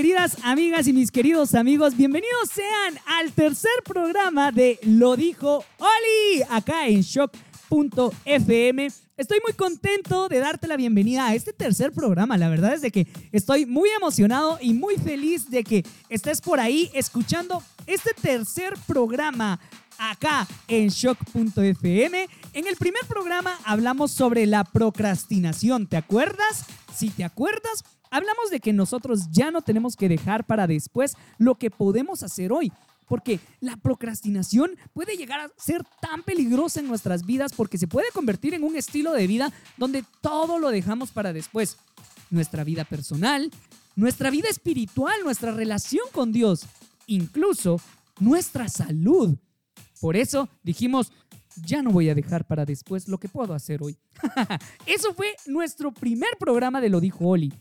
Queridas 0.00 0.38
amigas 0.44 0.86
y 0.86 0.94
mis 0.94 1.10
queridos 1.10 1.54
amigos, 1.54 1.94
bienvenidos 1.94 2.48
sean 2.54 2.98
al 3.04 3.32
tercer 3.32 3.70
programa 3.84 4.50
de 4.50 4.78
Lo 4.82 5.14
dijo 5.14 5.62
Oli, 5.76 6.42
acá 6.48 6.88
en 6.88 7.02
Shock.fm. 7.02 8.88
Estoy 9.18 9.40
muy 9.44 9.52
contento 9.52 10.30
de 10.30 10.38
darte 10.38 10.68
la 10.68 10.78
bienvenida 10.78 11.26
a 11.26 11.34
este 11.34 11.52
tercer 11.52 11.92
programa. 11.92 12.38
La 12.38 12.48
verdad 12.48 12.72
es 12.72 12.80
de 12.80 12.90
que 12.90 13.08
estoy 13.30 13.66
muy 13.66 13.90
emocionado 13.90 14.56
y 14.62 14.72
muy 14.72 14.96
feliz 14.96 15.50
de 15.50 15.64
que 15.64 15.84
estés 16.08 16.40
por 16.40 16.60
ahí 16.60 16.90
escuchando 16.94 17.62
este 17.86 18.14
tercer 18.14 18.72
programa 18.86 19.60
acá 19.98 20.48
en 20.66 20.88
shock.fm. 20.88 22.26
En 22.54 22.66
el 22.66 22.76
primer 22.76 23.04
programa 23.06 23.58
hablamos 23.66 24.12
sobre 24.12 24.46
la 24.46 24.64
procrastinación. 24.64 25.86
¿Te 25.86 25.98
acuerdas? 25.98 26.64
Si 26.96 27.10
te 27.10 27.22
acuerdas, 27.22 27.84
Hablamos 28.10 28.50
de 28.50 28.60
que 28.60 28.72
nosotros 28.72 29.30
ya 29.30 29.50
no 29.50 29.62
tenemos 29.62 29.96
que 29.96 30.08
dejar 30.08 30.44
para 30.44 30.66
después 30.66 31.14
lo 31.38 31.54
que 31.56 31.70
podemos 31.70 32.22
hacer 32.22 32.52
hoy. 32.52 32.72
Porque 33.06 33.40
la 33.60 33.76
procrastinación 33.76 34.76
puede 34.92 35.16
llegar 35.16 35.40
a 35.40 35.50
ser 35.56 35.82
tan 36.00 36.22
peligrosa 36.22 36.78
en 36.80 36.86
nuestras 36.86 37.26
vidas 37.26 37.52
porque 37.52 37.78
se 37.78 37.88
puede 37.88 38.06
convertir 38.12 38.54
en 38.54 38.62
un 38.62 38.76
estilo 38.76 39.12
de 39.12 39.26
vida 39.26 39.52
donde 39.76 40.04
todo 40.20 40.58
lo 40.58 40.70
dejamos 40.70 41.10
para 41.10 41.32
después. 41.32 41.76
Nuestra 42.30 42.62
vida 42.62 42.84
personal, 42.84 43.50
nuestra 43.96 44.30
vida 44.30 44.48
espiritual, 44.48 45.14
nuestra 45.24 45.50
relación 45.50 46.04
con 46.12 46.32
Dios, 46.32 46.66
incluso 47.06 47.80
nuestra 48.20 48.68
salud. 48.68 49.36
Por 50.00 50.16
eso 50.16 50.48
dijimos, 50.62 51.12
ya 51.64 51.82
no 51.82 51.90
voy 51.90 52.08
a 52.08 52.14
dejar 52.14 52.46
para 52.46 52.64
después 52.64 53.08
lo 53.08 53.18
que 53.18 53.28
puedo 53.28 53.54
hacer 53.54 53.82
hoy. 53.82 53.98
Eso 54.86 55.14
fue 55.14 55.34
nuestro 55.46 55.92
primer 55.92 56.30
programa 56.38 56.80
de 56.80 56.88
Lo 56.88 57.00
Dijo 57.00 57.26
Oli. 57.26 57.52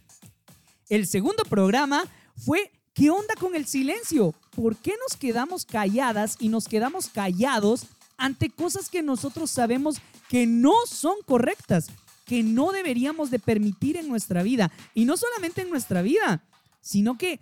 El 0.89 1.07
segundo 1.07 1.43
programa 1.43 2.03
fue 2.35 2.71
¿Qué 2.99 3.09
onda 3.09 3.33
con 3.39 3.55
el 3.55 3.65
silencio? 3.65 4.35
¿Por 4.53 4.75
qué 4.75 4.93
nos 5.01 5.15
quedamos 5.15 5.63
calladas 5.63 6.35
y 6.37 6.49
nos 6.49 6.67
quedamos 6.67 7.07
callados 7.07 7.85
ante 8.17 8.49
cosas 8.49 8.89
que 8.89 9.01
nosotros 9.01 9.49
sabemos 9.51 10.01
que 10.27 10.45
no 10.45 10.73
son 10.85 11.15
correctas, 11.25 11.87
que 12.25 12.43
no 12.43 12.73
deberíamos 12.73 13.31
de 13.31 13.39
permitir 13.39 13.95
en 13.95 14.09
nuestra 14.09 14.43
vida? 14.43 14.69
Y 14.93 15.05
no 15.05 15.15
solamente 15.15 15.61
en 15.61 15.69
nuestra 15.69 16.01
vida, 16.01 16.43
sino 16.81 17.17
que 17.17 17.39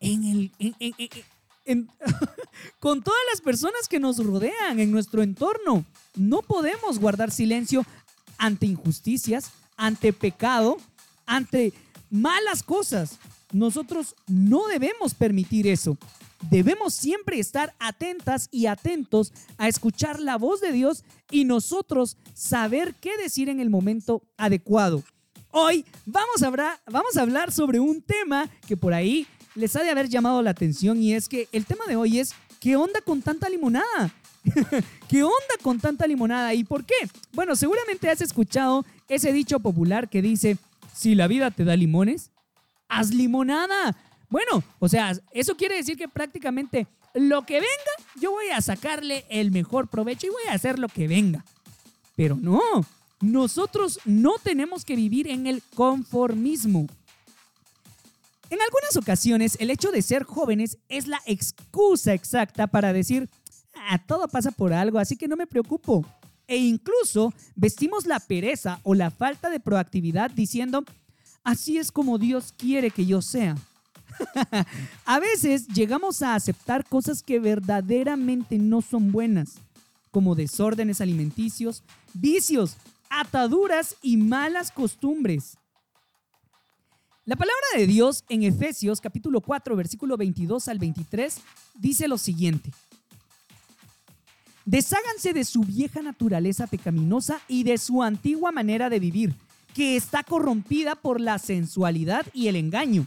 en 0.00 0.24
el... 0.24 0.50
con 2.80 3.02
todas 3.04 3.20
las 3.30 3.40
personas 3.40 3.86
que 3.88 4.00
nos 4.00 4.18
rodean 4.18 4.80
en 4.80 4.90
nuestro 4.90 5.22
entorno. 5.22 5.84
No 6.16 6.42
podemos 6.42 6.98
guardar 6.98 7.30
silencio 7.30 7.86
ante 8.38 8.66
injusticias, 8.66 9.52
ante 9.76 10.12
pecado, 10.12 10.78
ante 11.26 11.72
malas 12.10 12.62
cosas. 12.62 13.18
Nosotros 13.52 14.14
no 14.26 14.66
debemos 14.68 15.14
permitir 15.14 15.66
eso. 15.66 15.96
Debemos 16.50 16.94
siempre 16.94 17.38
estar 17.38 17.74
atentas 17.78 18.48
y 18.50 18.66
atentos 18.66 19.32
a 19.56 19.68
escuchar 19.68 20.20
la 20.20 20.36
voz 20.36 20.60
de 20.60 20.72
Dios 20.72 21.04
y 21.30 21.44
nosotros 21.44 22.16
saber 22.34 22.94
qué 23.00 23.16
decir 23.16 23.48
en 23.48 23.60
el 23.60 23.70
momento 23.70 24.22
adecuado. 24.36 25.02
Hoy 25.50 25.84
vamos 26.04 26.42
a, 26.42 26.48
hablar, 26.48 26.80
vamos 26.86 27.16
a 27.16 27.22
hablar 27.22 27.50
sobre 27.50 27.80
un 27.80 28.02
tema 28.02 28.50
que 28.66 28.76
por 28.76 28.92
ahí 28.92 29.26
les 29.54 29.74
ha 29.74 29.82
de 29.82 29.90
haber 29.90 30.08
llamado 30.08 30.42
la 30.42 30.50
atención 30.50 31.02
y 31.02 31.14
es 31.14 31.28
que 31.28 31.48
el 31.52 31.64
tema 31.64 31.86
de 31.86 31.96
hoy 31.96 32.18
es 32.18 32.34
¿qué 32.60 32.76
onda 32.76 33.00
con 33.00 33.22
tanta 33.22 33.48
limonada? 33.48 34.12
¿Qué 35.08 35.22
onda 35.22 35.54
con 35.62 35.80
tanta 35.80 36.06
limonada? 36.06 36.52
¿Y 36.54 36.64
por 36.64 36.84
qué? 36.84 36.94
Bueno, 37.32 37.56
seguramente 37.56 38.10
has 38.10 38.20
escuchado 38.20 38.84
ese 39.08 39.32
dicho 39.32 39.58
popular 39.60 40.08
que 40.08 40.22
dice, 40.22 40.58
si 40.96 41.14
la 41.14 41.28
vida 41.28 41.50
te 41.50 41.64
da 41.64 41.76
limones, 41.76 42.30
haz 42.88 43.10
limonada. 43.10 43.96
Bueno, 44.28 44.64
o 44.78 44.88
sea, 44.88 45.12
eso 45.32 45.56
quiere 45.56 45.76
decir 45.76 45.96
que 45.96 46.08
prácticamente 46.08 46.86
lo 47.14 47.44
que 47.44 47.54
venga, 47.54 48.10
yo 48.20 48.32
voy 48.32 48.48
a 48.48 48.60
sacarle 48.60 49.24
el 49.28 49.50
mejor 49.50 49.88
provecho 49.88 50.26
y 50.26 50.30
voy 50.30 50.42
a 50.48 50.54
hacer 50.54 50.78
lo 50.78 50.88
que 50.88 51.06
venga. 51.06 51.44
Pero 52.16 52.36
no, 52.36 52.60
nosotros 53.20 54.00
no 54.04 54.34
tenemos 54.42 54.84
que 54.84 54.96
vivir 54.96 55.28
en 55.28 55.46
el 55.46 55.62
conformismo. 55.74 56.86
En 58.48 58.58
algunas 58.60 58.96
ocasiones, 58.96 59.56
el 59.60 59.70
hecho 59.70 59.90
de 59.90 60.02
ser 60.02 60.24
jóvenes 60.24 60.78
es 60.88 61.08
la 61.08 61.20
excusa 61.26 62.14
exacta 62.14 62.66
para 62.66 62.92
decir, 62.92 63.28
ah, 63.74 63.98
todo 64.06 64.28
pasa 64.28 64.50
por 64.50 64.72
algo, 64.72 64.98
así 64.98 65.16
que 65.16 65.28
no 65.28 65.36
me 65.36 65.46
preocupo. 65.46 66.06
E 66.48 66.56
incluso 66.58 67.32
vestimos 67.54 68.06
la 68.06 68.20
pereza 68.20 68.80
o 68.84 68.94
la 68.94 69.10
falta 69.10 69.50
de 69.50 69.60
proactividad 69.60 70.30
diciendo, 70.30 70.84
así 71.42 71.78
es 71.78 71.90
como 71.90 72.18
Dios 72.18 72.54
quiere 72.56 72.90
que 72.90 73.06
yo 73.06 73.20
sea. 73.20 73.56
a 75.04 75.20
veces 75.20 75.66
llegamos 75.68 76.22
a 76.22 76.34
aceptar 76.34 76.88
cosas 76.88 77.22
que 77.22 77.40
verdaderamente 77.40 78.58
no 78.58 78.80
son 78.80 79.12
buenas, 79.12 79.56
como 80.10 80.34
desórdenes 80.34 81.00
alimenticios, 81.00 81.82
vicios, 82.14 82.76
ataduras 83.10 83.96
y 84.02 84.16
malas 84.16 84.70
costumbres. 84.70 85.56
La 87.24 87.34
palabra 87.34 87.66
de 87.76 87.88
Dios 87.88 88.24
en 88.28 88.44
Efesios 88.44 89.00
capítulo 89.00 89.40
4 89.40 89.74
versículo 89.74 90.16
22 90.16 90.68
al 90.68 90.78
23 90.78 91.38
dice 91.74 92.06
lo 92.06 92.18
siguiente. 92.18 92.70
Desháganse 94.66 95.32
de 95.32 95.44
su 95.44 95.60
vieja 95.60 96.02
naturaleza 96.02 96.66
pecaminosa 96.66 97.40
y 97.46 97.62
de 97.62 97.78
su 97.78 98.02
antigua 98.02 98.50
manera 98.50 98.90
de 98.90 98.98
vivir, 98.98 99.32
que 99.74 99.96
está 99.96 100.24
corrompida 100.24 100.96
por 100.96 101.20
la 101.20 101.38
sensualidad 101.38 102.26
y 102.34 102.48
el 102.48 102.56
engaño. 102.56 103.06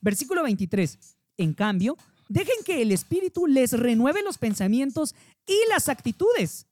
Versículo 0.00 0.44
23. 0.44 0.98
En 1.36 1.52
cambio, 1.52 1.96
dejen 2.28 2.62
que 2.64 2.80
el 2.80 2.92
Espíritu 2.92 3.48
les 3.48 3.72
renueve 3.72 4.22
los 4.22 4.38
pensamientos 4.38 5.16
y 5.48 5.58
las 5.68 5.88
actitudes. 5.88 6.66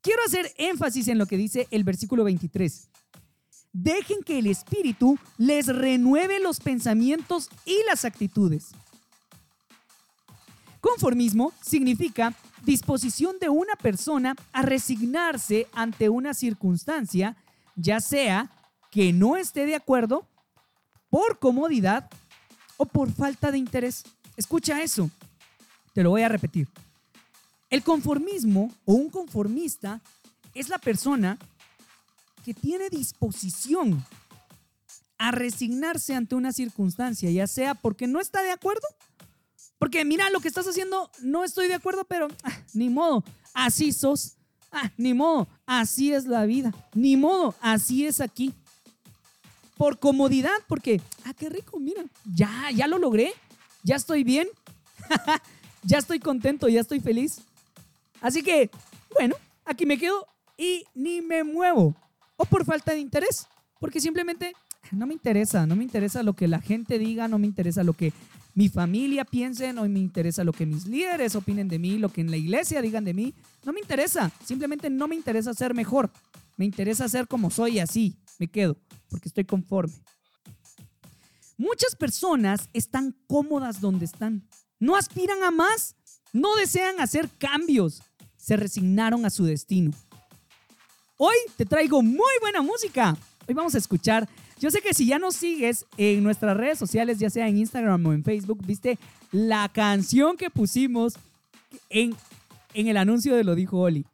Quiero 0.00 0.20
hacer 0.26 0.52
énfasis 0.58 1.06
en 1.06 1.18
lo 1.18 1.26
que 1.26 1.36
dice 1.36 1.68
el 1.70 1.84
versículo 1.84 2.24
23. 2.24 2.88
Dejen 3.72 4.24
que 4.26 4.40
el 4.40 4.48
Espíritu 4.48 5.16
les 5.38 5.68
renueve 5.68 6.40
los 6.40 6.58
pensamientos 6.58 7.50
y 7.64 7.76
las 7.86 8.04
actitudes. 8.04 8.72
Conformismo 10.84 11.54
significa 11.62 12.34
disposición 12.62 13.38
de 13.40 13.48
una 13.48 13.74
persona 13.74 14.36
a 14.52 14.60
resignarse 14.60 15.66
ante 15.72 16.10
una 16.10 16.34
circunstancia, 16.34 17.38
ya 17.74 18.00
sea 18.00 18.50
que 18.90 19.10
no 19.14 19.38
esté 19.38 19.64
de 19.64 19.76
acuerdo, 19.76 20.28
por 21.08 21.38
comodidad 21.38 22.10
o 22.76 22.84
por 22.84 23.10
falta 23.10 23.50
de 23.50 23.56
interés. 23.56 24.04
Escucha 24.36 24.82
eso, 24.82 25.08
te 25.94 26.02
lo 26.02 26.10
voy 26.10 26.20
a 26.20 26.28
repetir. 26.28 26.68
El 27.70 27.82
conformismo 27.82 28.70
o 28.84 28.92
un 28.92 29.08
conformista 29.08 30.02
es 30.52 30.68
la 30.68 30.76
persona 30.76 31.38
que 32.44 32.52
tiene 32.52 32.90
disposición 32.90 34.04
a 35.16 35.30
resignarse 35.30 36.14
ante 36.14 36.34
una 36.34 36.52
circunstancia, 36.52 37.30
ya 37.30 37.46
sea 37.46 37.74
porque 37.74 38.06
no 38.06 38.20
está 38.20 38.42
de 38.42 38.50
acuerdo 38.50 38.86
porque 39.84 40.02
mira, 40.02 40.30
lo 40.30 40.40
que 40.40 40.48
estás 40.48 40.66
haciendo, 40.66 41.10
no 41.20 41.44
estoy 41.44 41.68
de 41.68 41.74
acuerdo, 41.74 42.06
pero 42.06 42.28
ah, 42.42 42.58
ni 42.72 42.88
modo, 42.88 43.22
así 43.52 43.92
sos. 43.92 44.32
Ah, 44.72 44.90
ni 44.96 45.12
modo, 45.12 45.46
así 45.66 46.10
es 46.10 46.24
la 46.24 46.46
vida. 46.46 46.72
Ni 46.94 47.18
modo, 47.18 47.54
así 47.60 48.06
es 48.06 48.22
aquí. 48.22 48.54
Por 49.76 49.98
comodidad, 49.98 50.56
porque, 50.68 51.02
ah, 51.26 51.34
qué 51.34 51.50
rico, 51.50 51.78
mira, 51.78 52.02
ya, 52.24 52.70
ya 52.74 52.86
lo 52.86 52.96
logré, 52.96 53.34
ya 53.82 53.96
estoy 53.96 54.24
bien, 54.24 54.48
ya 55.82 55.98
estoy 55.98 56.18
contento, 56.18 56.66
ya 56.70 56.80
estoy 56.80 57.00
feliz. 57.00 57.42
Así 58.22 58.42
que, 58.42 58.70
bueno, 59.12 59.36
aquí 59.66 59.84
me 59.84 59.98
quedo 59.98 60.26
y 60.56 60.86
ni 60.94 61.20
me 61.20 61.44
muevo. 61.44 61.94
O 62.38 62.46
por 62.46 62.64
falta 62.64 62.92
de 62.92 63.00
interés, 63.00 63.48
porque 63.80 64.00
simplemente 64.00 64.54
no 64.92 65.06
me 65.06 65.12
interesa, 65.12 65.66
no 65.66 65.76
me 65.76 65.84
interesa 65.84 66.22
lo 66.22 66.32
que 66.32 66.48
la 66.48 66.62
gente 66.62 66.98
diga, 66.98 67.28
no 67.28 67.38
me 67.38 67.46
interesa 67.46 67.84
lo 67.84 67.92
que 67.92 68.14
mi 68.54 68.68
familia 68.68 69.24
piense, 69.24 69.72
no 69.72 69.88
me 69.88 69.98
interesa 69.98 70.44
lo 70.44 70.52
que 70.52 70.64
mis 70.64 70.86
líderes 70.86 71.34
opinen 71.34 71.68
de 71.68 71.78
mí, 71.78 71.98
lo 71.98 72.08
que 72.08 72.20
en 72.20 72.30
la 72.30 72.36
iglesia 72.36 72.80
digan 72.80 73.04
de 73.04 73.12
mí. 73.12 73.34
No 73.64 73.72
me 73.72 73.80
interesa. 73.80 74.30
Simplemente 74.44 74.88
no 74.90 75.08
me 75.08 75.16
interesa 75.16 75.52
ser 75.54 75.74
mejor. 75.74 76.12
Me 76.56 76.64
interesa 76.64 77.08
ser 77.08 77.26
como 77.26 77.50
soy 77.50 77.80
así. 77.80 78.16
Me 78.38 78.46
quedo 78.46 78.76
porque 79.08 79.28
estoy 79.28 79.44
conforme. 79.44 79.94
Muchas 81.56 81.94
personas 81.96 82.68
están 82.72 83.14
cómodas 83.26 83.80
donde 83.80 84.04
están. 84.04 84.46
no 84.80 84.96
aspiran 84.96 85.42
a 85.42 85.50
más, 85.50 85.96
no 86.32 86.56
desean 86.56 87.00
hacer 87.00 87.30
cambios, 87.38 88.02
se 88.36 88.56
resignaron 88.56 89.24
a 89.24 89.30
su 89.30 89.44
destino. 89.44 89.92
Hoy 91.16 91.36
te 91.56 91.64
traigo 91.64 92.02
muy 92.02 92.32
buena 92.40 92.60
música. 92.60 93.16
Hoy 93.46 93.54
vamos 93.54 93.74
a 93.74 93.78
escuchar, 93.78 94.28
yo 94.58 94.70
sé 94.70 94.80
que 94.80 94.94
si 94.94 95.06
ya 95.06 95.18
nos 95.18 95.36
sigues 95.36 95.86
en 95.96 96.22
nuestras 96.22 96.56
redes 96.56 96.78
sociales, 96.78 97.18
ya 97.18 97.30
sea 97.30 97.48
en 97.48 97.58
Instagram 97.58 98.06
o 98.06 98.12
en 98.12 98.24
Facebook, 98.24 98.64
viste 98.64 98.98
la 99.32 99.68
canción 99.68 100.36
que 100.36 100.50
pusimos 100.50 101.14
en, 101.90 102.14
en 102.72 102.88
el 102.88 102.96
anuncio 102.96 103.34
de 103.34 103.44
Lo 103.44 103.54
Dijo 103.54 103.78
Oli. 103.78 104.04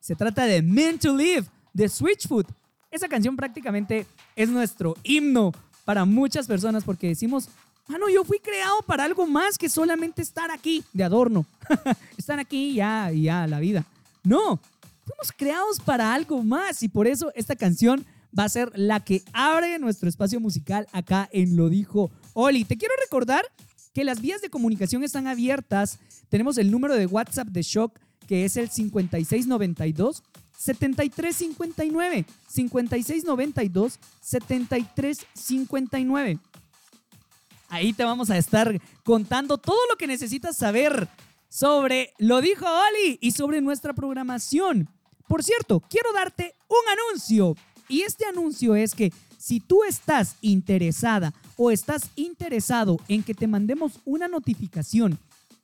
Se 0.00 0.14
trata 0.14 0.44
de 0.44 0.60
Meant 0.60 1.02
to 1.02 1.16
Live 1.16 1.46
de 1.72 1.88
Switchfoot. 1.88 2.46
Esa 2.90 3.08
canción 3.08 3.36
prácticamente 3.36 4.06
es 4.36 4.48
nuestro 4.48 4.96
himno 5.02 5.52
para 5.84 6.04
muchas 6.04 6.46
personas 6.46 6.84
porque 6.84 7.08
decimos, 7.08 7.48
mano, 7.88 8.08
yo 8.08 8.24
fui 8.24 8.38
creado 8.38 8.82
para 8.82 9.04
algo 9.04 9.26
más 9.26 9.58
que 9.58 9.68
solamente 9.68 10.22
estar 10.22 10.50
aquí 10.50 10.84
de 10.92 11.04
adorno. 11.04 11.46
estar 12.18 12.38
aquí 12.38 12.74
ya, 12.74 13.10
ya, 13.10 13.46
la 13.46 13.60
vida. 13.60 13.84
No, 14.22 14.60
fuimos 15.04 15.32
creados 15.36 15.80
para 15.80 16.14
algo 16.14 16.42
más 16.42 16.82
y 16.82 16.88
por 16.88 17.06
eso 17.06 17.32
esta 17.34 17.56
canción 17.56 18.04
va 18.38 18.44
a 18.44 18.48
ser 18.48 18.70
la 18.74 19.00
que 19.00 19.22
abre 19.32 19.78
nuestro 19.78 20.08
espacio 20.08 20.40
musical 20.40 20.86
acá 20.92 21.28
en 21.32 21.56
Lo 21.56 21.68
Dijo 21.68 22.10
Oli. 22.32 22.64
Te 22.64 22.76
quiero 22.76 22.94
recordar 23.02 23.44
que 23.92 24.04
las 24.04 24.20
vías 24.20 24.42
de 24.42 24.50
comunicación 24.50 25.04
están 25.04 25.26
abiertas. 25.26 25.98
Tenemos 26.28 26.58
el 26.58 26.70
número 26.70 26.94
de 26.94 27.06
WhatsApp 27.06 27.48
de 27.48 27.62
Shock 27.62 27.98
que 28.26 28.44
es 28.44 28.56
el 28.56 28.70
5692 28.70 30.22
7359 30.56 32.24
5692 32.48 33.98
7359. 34.20 36.38
Ahí 37.68 37.92
te 37.92 38.04
vamos 38.04 38.30
a 38.30 38.38
estar 38.38 38.80
contando 39.02 39.58
todo 39.58 39.78
lo 39.90 39.96
que 39.96 40.06
necesitas 40.06 40.56
saber 40.56 41.08
sobre 41.48 42.14
Lo 42.18 42.40
dijo 42.40 42.66
Oli 42.66 43.18
y 43.20 43.32
sobre 43.32 43.60
nuestra 43.60 43.92
programación. 43.92 44.88
Por 45.28 45.42
cierto, 45.42 45.80
quiero 45.88 46.12
darte 46.12 46.54
un 46.68 46.76
anuncio. 46.92 47.56
Y 47.88 48.02
este 48.02 48.26
anuncio 48.26 48.74
es 48.74 48.94
que 48.94 49.12
si 49.38 49.60
tú 49.60 49.84
estás 49.84 50.36
interesada 50.40 51.34
o 51.56 51.70
estás 51.70 52.10
interesado 52.16 52.98
en 53.08 53.22
que 53.22 53.34
te 53.34 53.46
mandemos 53.46 54.00
una 54.04 54.28
notificación 54.28 55.18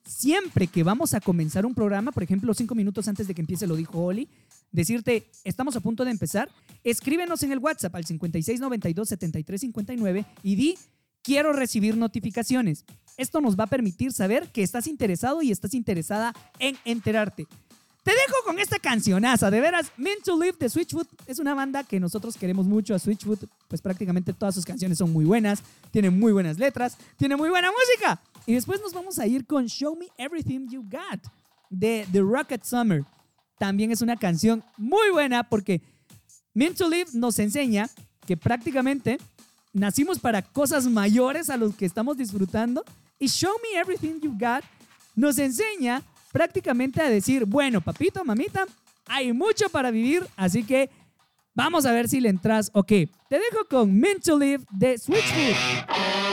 siempre 0.06 0.66
que 0.66 0.82
vamos 0.82 1.14
a 1.14 1.20
comenzar 1.20 1.64
un 1.64 1.74
programa, 1.74 2.12
por 2.12 2.22
ejemplo, 2.22 2.52
cinco 2.52 2.74
minutos 2.74 3.08
antes 3.08 3.26
de 3.28 3.34
que 3.34 3.40
empiece, 3.40 3.66
lo 3.66 3.76
dijo 3.76 4.02
Oli, 4.02 4.28
decirte, 4.72 5.26
estamos 5.44 5.76
a 5.76 5.80
punto 5.80 6.04
de 6.04 6.10
empezar, 6.10 6.50
escríbenos 6.84 7.42
en 7.42 7.52
el 7.52 7.58
WhatsApp 7.58 7.94
al 7.94 8.04
5692-7359 8.04 10.26
y 10.42 10.56
di, 10.56 10.76
quiero 11.22 11.52
recibir 11.52 11.96
notificaciones. 11.96 12.84
Esto 13.16 13.40
nos 13.40 13.58
va 13.58 13.64
a 13.64 13.68
permitir 13.68 14.12
saber 14.12 14.48
que 14.48 14.62
estás 14.62 14.86
interesado 14.86 15.42
y 15.42 15.50
estás 15.50 15.74
interesada 15.74 16.34
en 16.58 16.76
enterarte. 16.84 17.46
Te 18.02 18.12
dejo 18.12 18.34
con 18.46 18.58
esta 18.58 18.78
cancionaza, 18.78 19.50
de 19.50 19.60
veras, 19.60 19.92
Meant 19.98 20.22
to 20.24 20.38
Live 20.40 20.56
de 20.58 20.70
Switchfoot. 20.70 21.06
Es 21.26 21.38
una 21.38 21.54
banda 21.54 21.84
que 21.84 22.00
nosotros 22.00 22.36
queremos 22.36 22.66
mucho 22.66 22.94
a 22.94 22.98
Switchfoot, 22.98 23.44
pues 23.68 23.82
prácticamente 23.82 24.32
todas 24.32 24.54
sus 24.54 24.64
canciones 24.64 24.96
son 24.98 25.12
muy 25.12 25.26
buenas, 25.26 25.62
tienen 25.90 26.18
muy 26.18 26.32
buenas 26.32 26.58
letras, 26.58 26.96
tiene 27.18 27.36
muy 27.36 27.50
buena 27.50 27.70
música. 27.70 28.20
Y 28.46 28.54
después 28.54 28.80
nos 28.80 28.94
vamos 28.94 29.18
a 29.18 29.26
ir 29.26 29.46
con 29.46 29.66
Show 29.66 29.96
Me 29.96 30.08
Everything 30.16 30.68
You 30.70 30.82
Got 30.82 31.30
de 31.68 32.06
The 32.10 32.20
Rocket 32.20 32.64
Summer. 32.64 33.04
También 33.58 33.92
es 33.92 34.00
una 34.00 34.16
canción 34.16 34.64
muy 34.78 35.10
buena 35.10 35.44
porque 35.44 35.82
Meant 36.54 36.78
to 36.78 36.88
Live 36.88 37.10
nos 37.12 37.38
enseña 37.38 37.90
que 38.26 38.36
prácticamente 38.38 39.18
nacimos 39.74 40.18
para 40.18 40.40
cosas 40.40 40.86
mayores 40.86 41.50
a 41.50 41.58
los 41.58 41.74
que 41.74 41.84
estamos 41.84 42.16
disfrutando. 42.16 42.82
Y 43.18 43.28
Show 43.28 43.52
Me 43.62 43.78
Everything 43.78 44.20
You 44.20 44.32
Got 44.38 44.64
nos 45.14 45.38
enseña 45.38 46.02
prácticamente 46.32 47.02
a 47.02 47.08
decir, 47.08 47.44
bueno, 47.44 47.80
papito, 47.80 48.24
mamita, 48.24 48.66
hay 49.06 49.32
mucho 49.32 49.68
para 49.68 49.90
vivir, 49.90 50.26
así 50.36 50.64
que 50.64 50.90
vamos 51.54 51.86
a 51.86 51.92
ver 51.92 52.08
si 52.08 52.20
le 52.20 52.28
entras 52.28 52.70
Ok, 52.74 52.88
Te 52.88 53.08
dejo 53.30 53.64
con 53.68 53.98
Meant 53.98 54.24
to 54.24 54.38
Live 54.38 54.64
de 54.70 54.98
Switchfoot. 54.98 56.29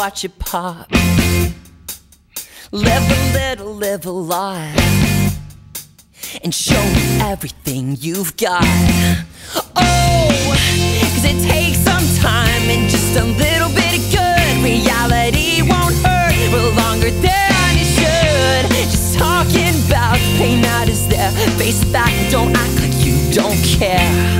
watch 0.00 0.24
it 0.24 0.38
pop. 0.38 0.90
Live 2.72 3.04
a 3.18 3.32
little, 3.34 3.74
live 3.74 4.06
a 4.06 4.10
lot. 4.10 4.74
And 6.42 6.54
show 6.54 6.82
me 6.94 7.20
everything 7.20 7.98
you've 8.00 8.34
got. 8.38 8.64
Oh, 9.76 10.30
cause 11.02 11.24
it 11.26 11.46
takes 11.46 11.80
some 11.80 12.06
time 12.16 12.62
and 12.70 12.88
just 12.88 13.14
a 13.18 13.24
little 13.24 13.68
bit 13.74 13.98
of 13.98 14.10
good. 14.10 14.64
Reality 14.64 15.60
won't 15.68 15.94
hurt 15.96 16.32
for 16.48 16.64
longer 16.80 17.10
than 17.10 17.76
it 17.76 17.90
should. 17.92 18.70
Just 18.90 19.18
talking 19.18 19.74
about 19.84 20.16
pain 20.38 20.62
that 20.62 20.88
is 20.88 21.08
there. 21.08 21.30
Face 21.58 21.80
the 21.80 21.86
fact, 21.92 22.30
don't 22.30 22.56
act 22.56 22.80
like 22.80 23.04
you 23.04 23.18
don't 23.34 23.62
care. 23.78 24.39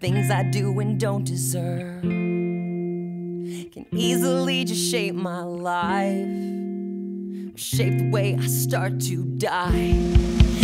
things 0.00 0.30
I 0.30 0.44
do 0.44 0.78
and 0.78 0.98
don't 0.98 1.24
deserve 1.24 2.02
can 2.02 3.86
easily 3.92 4.64
just 4.64 4.90
shape 4.90 5.14
my 5.14 5.42
life, 5.42 6.26
shape 7.58 7.98
the 7.98 8.08
way 8.10 8.36
I 8.40 8.46
start 8.46 9.00
to 9.02 9.24
die. 9.24 9.92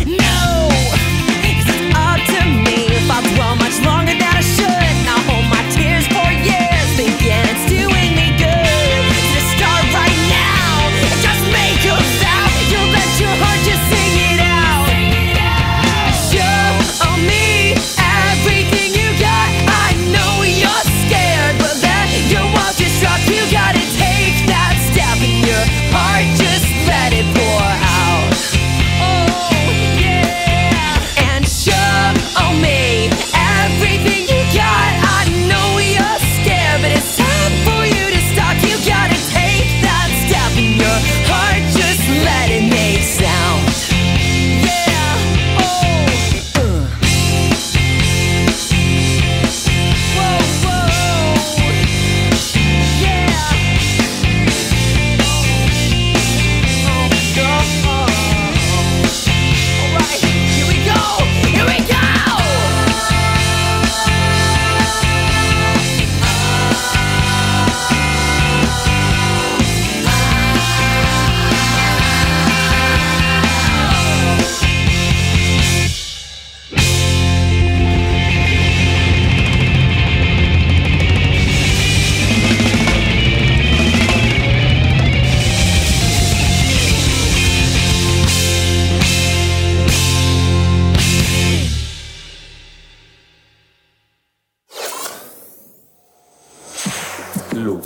No, 0.06 0.68
it's 1.42 1.68
up 1.94 2.20
to 2.26 2.44
me 2.44 2.86
if 2.94 3.10
I 3.10 3.20
dwell 3.34 3.56
much 3.56 3.80
longer 3.84 4.12
than 4.12 4.36
I 4.36 4.40
should. 4.40 4.66
I 4.66 5.18
hold 5.26 5.46
my 5.50 5.62
teeth. 5.74 5.83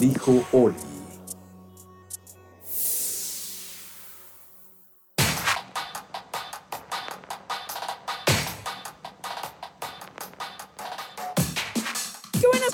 dijo 0.09 0.45
Oli. 0.53 0.75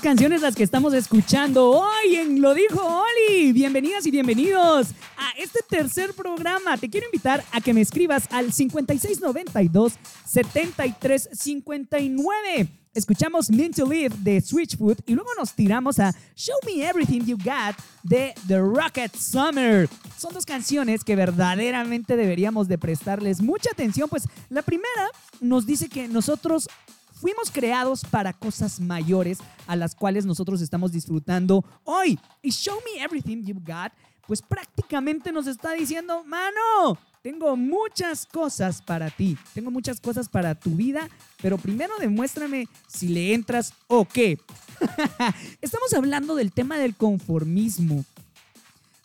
canciones 0.05 0.43
las 0.43 0.55
que 0.55 0.62
estamos 0.62 0.93
escuchando 0.93 1.71
hoy 1.71 2.17
en 2.17 2.43
Lo 2.43 2.53
Dijo 2.53 2.79
Oli. 2.79 3.55
Bienvenidas 3.55 4.05
y 4.05 4.11
bienvenidos 4.11 4.88
a 5.17 5.31
este 5.38 5.61
tercer 5.67 6.12
programa. 6.12 6.76
Te 6.76 6.91
quiero 6.91 7.07
invitar 7.07 7.43
a 7.53 7.62
que 7.62 7.73
me 7.73 7.81
escribas 7.81 8.29
al 8.31 8.53
5692 8.53 9.95
7359 10.26 12.84
escuchamos 12.95 13.51
Meant 13.51 13.77
to 13.77 13.87
Live 13.87 14.15
de 14.21 14.41
Switchfoot 14.41 14.99
y 15.07 15.15
luego 15.15 15.31
nos 15.37 15.53
tiramos 15.53 15.99
a 15.99 16.15
Show 16.35 16.57
Me 16.65 16.87
Everything 16.87 17.23
You 17.23 17.37
Got 17.37 17.77
de 18.03 18.35
The 18.47 18.59
Rocket 18.59 19.15
Summer. 19.15 19.89
Son 20.17 20.33
dos 20.33 20.47
canciones 20.47 21.03
que 21.03 21.17
verdaderamente 21.17 22.17
deberíamos 22.17 22.69
de 22.69 22.79
prestarles 22.79 23.43
mucha 23.43 23.71
atención, 23.73 24.09
pues 24.09 24.29
la 24.49 24.63
primera 24.63 25.11
nos 25.41 25.67
dice 25.67 25.89
que 25.89 26.09
nosotros 26.09 26.69
fuimos 27.13 27.51
creados 27.51 28.05
para 28.05 28.33
cosas 28.33 28.81
mayores 28.81 29.39
a 29.67 29.77
las 29.77 29.95
cuales 29.95 30.27
nosotros 30.27 30.61
estamos 30.61 30.93
disfrutando 30.93 31.65
hoy. 31.85 32.19
Y 32.43 32.51
Show 32.51 32.79
Me 32.85 33.03
Everything 33.03 33.45
You 33.45 33.55
Got, 33.55 33.93
pues 34.27 34.43
prácticamente 34.43 35.33
nos 35.33 35.47
está 35.47 35.73
diciendo, 35.73 36.23
mano, 36.25 36.99
tengo 37.25 37.57
muchas 37.57 38.26
cosas 38.26 38.83
para 38.83 39.09
ti, 39.09 39.38
tengo 39.54 39.71
muchas 39.71 39.99
cosas 39.99 40.28
para 40.28 40.54
tu 40.54 40.73
vida, 40.73 41.09
pero 41.40 41.57
primero 41.57 41.95
demuéstrame 41.99 42.69
si 42.87 43.09
le 43.09 43.33
entras 43.33 43.73
o 43.87 44.04
qué. 44.04 44.38
Estamos 45.62 45.95
hablando 45.95 46.35
del 46.35 46.52
tema 46.52 46.78
del 46.78 46.95
conformismo. 46.95 48.04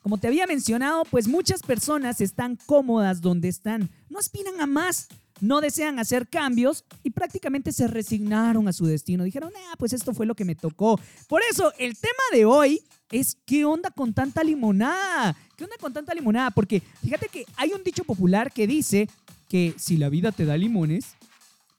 Como 0.03 0.17
te 0.17 0.27
había 0.27 0.47
mencionado, 0.47 1.05
pues 1.05 1.29
muchas 1.29 1.61
personas 1.61 2.19
están 2.19 2.57
cómodas 2.65 3.21
donde 3.21 3.47
están, 3.47 3.89
no 4.09 4.19
aspiran 4.19 4.59
a 4.59 4.67
más, 4.67 5.07
no 5.39 5.61
desean 5.61 5.97
hacer 5.97 6.27
cambios 6.27 6.83
y 7.03 7.11
prácticamente 7.11 7.71
se 7.71 7.87
resignaron 7.87 8.67
a 8.67 8.73
su 8.73 8.85
destino. 8.85 9.23
Dijeron, 9.23 9.53
ah, 9.55 9.75
pues 9.77 9.93
esto 9.93 10.13
fue 10.13 10.25
lo 10.25 10.35
que 10.35 10.43
me 10.43 10.55
tocó. 10.55 10.99
Por 11.29 11.41
eso, 11.49 11.71
el 11.77 11.97
tema 11.97 12.23
de 12.33 12.43
hoy 12.43 12.83
es 13.11 13.37
qué 13.45 13.65
onda 13.65 13.89
con 13.91 14.13
tanta 14.13 14.43
limonada. 14.43 15.35
¿Qué 15.55 15.63
onda 15.63 15.77
con 15.79 15.93
tanta 15.93 16.13
limonada? 16.13 16.51
Porque 16.51 16.81
fíjate 17.01 17.27
que 17.27 17.45
hay 17.55 17.73
un 17.73 17.83
dicho 17.83 18.03
popular 18.03 18.51
que 18.51 18.67
dice 18.67 19.09
que 19.47 19.73
si 19.77 19.97
la 19.97 20.09
vida 20.09 20.31
te 20.31 20.45
da 20.45 20.57
limones, 20.57 21.15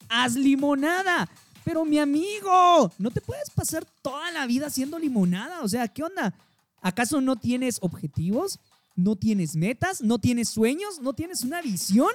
haz 0.09 0.35
limonada. 0.35 1.29
Pero 1.65 1.85
mi 1.85 1.99
amigo, 1.99 2.93
no 2.99 3.11
te 3.11 3.21
puedes 3.21 3.51
pasar 3.51 3.87
toda 4.03 4.31
la 4.33 4.47
vida 4.47 4.67
haciendo 4.67 4.99
limonada. 4.99 5.63
O 5.63 5.69
sea, 5.69 5.89
¿qué 5.89 6.03
onda? 6.03 6.35
¿Acaso 6.81 7.21
no 7.21 7.37
tienes 7.37 7.79
objetivos? 7.81 8.59
¿No 8.97 9.17
tienes 9.17 9.57
metas? 9.57 10.03
¿No 10.03 10.19
tienes 10.19 10.49
sueños? 10.49 11.01
¿No 11.01 11.13
tienes 11.13 11.43
una 11.43 11.63
visión? 11.63 12.11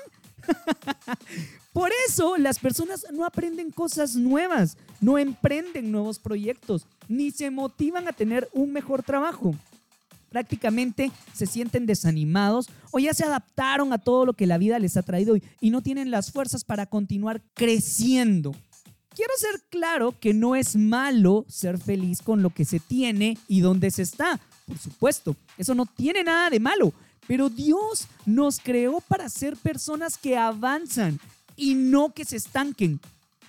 Por 1.73 1.91
eso 2.07 2.37
las 2.37 2.59
personas 2.59 3.05
no 3.11 3.25
aprenden 3.25 3.69
cosas 3.71 4.15
nuevas, 4.15 4.77
no 5.01 5.17
emprenden 5.17 5.91
nuevos 5.91 6.19
proyectos, 6.19 6.87
ni 7.07 7.31
se 7.31 7.51
motivan 7.51 8.07
a 8.07 8.13
tener 8.13 8.47
un 8.53 8.71
mejor 8.71 9.03
trabajo. 9.03 9.53
Prácticamente 10.29 11.11
se 11.33 11.45
sienten 11.45 11.85
desanimados 11.85 12.69
o 12.91 12.99
ya 12.99 13.13
se 13.13 13.25
adaptaron 13.25 13.93
a 13.93 13.97
todo 13.97 14.25
lo 14.25 14.33
que 14.33 14.47
la 14.47 14.57
vida 14.57 14.79
les 14.79 14.97
ha 14.97 15.03
traído 15.03 15.35
y 15.59 15.69
no 15.69 15.81
tienen 15.81 16.11
las 16.11 16.31
fuerzas 16.31 16.63
para 16.63 16.85
continuar 16.85 17.41
creciendo. 17.53 18.53
Quiero 19.15 19.31
ser 19.37 19.61
claro 19.69 20.13
que 20.19 20.33
no 20.33 20.57
es 20.57 20.75
malo 20.75 21.45
ser 21.47 21.77
feliz 21.77 22.21
con 22.21 22.41
lo 22.41 22.49
que 22.49 22.65
se 22.65 22.81
tiene 22.81 23.37
y 23.47 23.61
donde 23.61 23.89
se 23.91 24.01
está. 24.01 24.41
Por 24.65 24.77
supuesto, 24.77 25.37
eso 25.57 25.73
no 25.73 25.85
tiene 25.85 26.23
nada 26.23 26.49
de 26.49 26.59
malo. 26.59 26.93
Pero 27.27 27.49
Dios 27.49 28.07
nos 28.25 28.59
creó 28.59 29.01
para 29.01 29.29
ser 29.29 29.57
personas 29.57 30.17
que 30.17 30.37
avanzan 30.37 31.19
y 31.55 31.73
no 31.73 32.13
que 32.13 32.25
se 32.25 32.37
estanquen. 32.37 32.99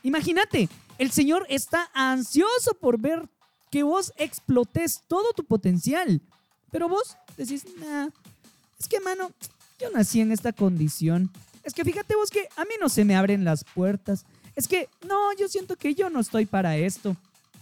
Imagínate, 0.02 0.68
el 0.98 1.10
Señor 1.10 1.46
está 1.48 1.90
ansioso 1.92 2.74
por 2.80 2.98
ver 2.98 3.28
que 3.70 3.82
vos 3.82 4.12
explotes 4.16 5.02
todo 5.08 5.32
tu 5.34 5.44
potencial. 5.44 6.20
Pero 6.70 6.88
vos 6.88 7.16
decís, 7.36 7.64
nah, 7.78 8.08
es 8.78 8.88
que, 8.88 9.00
mano, 9.00 9.30
yo 9.78 9.90
nací 9.90 10.20
en 10.20 10.32
esta 10.32 10.52
condición. 10.52 11.30
Es 11.62 11.74
que 11.74 11.84
fíjate 11.84 12.14
vos 12.14 12.30
que 12.30 12.48
a 12.56 12.64
mí 12.64 12.74
no 12.80 12.88
se 12.88 13.04
me 13.04 13.16
abren 13.16 13.44
las 13.44 13.64
puertas. 13.64 14.24
Es 14.54 14.68
que, 14.68 14.88
no, 15.06 15.32
yo 15.36 15.48
siento 15.48 15.76
que 15.76 15.94
yo 15.94 16.08
no 16.08 16.20
estoy 16.20 16.46
para 16.46 16.76
esto. 16.76 17.16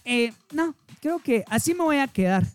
Eh, 0.05 0.33
no, 0.53 0.75
creo 1.01 1.19
que 1.19 1.45
así 1.49 1.75
me 1.75 1.83
voy 1.83 1.97
a 1.97 2.09
quedar. 2.09 2.47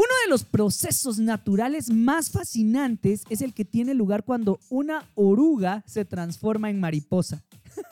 Uno 0.00 0.14
de 0.24 0.30
los 0.30 0.44
procesos 0.44 1.18
naturales 1.18 1.90
más 1.90 2.30
fascinantes 2.30 3.22
es 3.28 3.42
el 3.42 3.52
que 3.52 3.66
tiene 3.66 3.92
lugar 3.92 4.24
cuando 4.24 4.58
una 4.70 5.06
oruga 5.14 5.84
se 5.86 6.06
transforma 6.06 6.70
en 6.70 6.80
mariposa. 6.80 7.42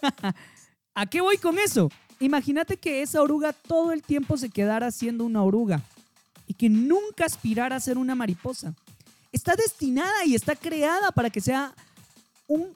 ¿A 0.95 1.05
qué 1.05 1.21
voy 1.21 1.37
con 1.37 1.59
eso? 1.59 1.91
Imagínate 2.19 2.79
que 2.79 3.03
esa 3.03 3.21
oruga 3.21 3.53
todo 3.53 3.93
el 3.93 4.03
tiempo 4.03 4.39
se 4.39 4.49
quedara 4.49 4.91
siendo 4.91 5.23
una 5.23 5.43
oruga 5.43 5.83
y 6.47 6.55
que 6.55 6.71
nunca 6.71 7.27
aspirara 7.27 7.77
a 7.77 7.81
ser 7.81 7.99
una 7.99 8.15
mariposa. 8.15 8.75
Está 9.31 9.55
destinada 9.55 10.25
y 10.25 10.35
está 10.35 10.57
creada 10.57 11.13
para 11.13 11.29
que 11.29 11.43
sea 11.43 11.75
un 12.47 12.75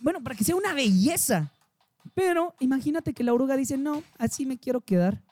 bueno, 0.00 0.20
para 0.20 0.34
que 0.34 0.42
sea 0.42 0.56
una 0.56 0.74
belleza. 0.74 1.52
Pero 2.14 2.56
imagínate 2.58 3.12
que 3.12 3.22
la 3.22 3.32
oruga 3.32 3.56
dice, 3.56 3.78
"No, 3.78 4.02
así 4.18 4.44
me 4.44 4.58
quiero 4.58 4.80
quedar." 4.80 5.22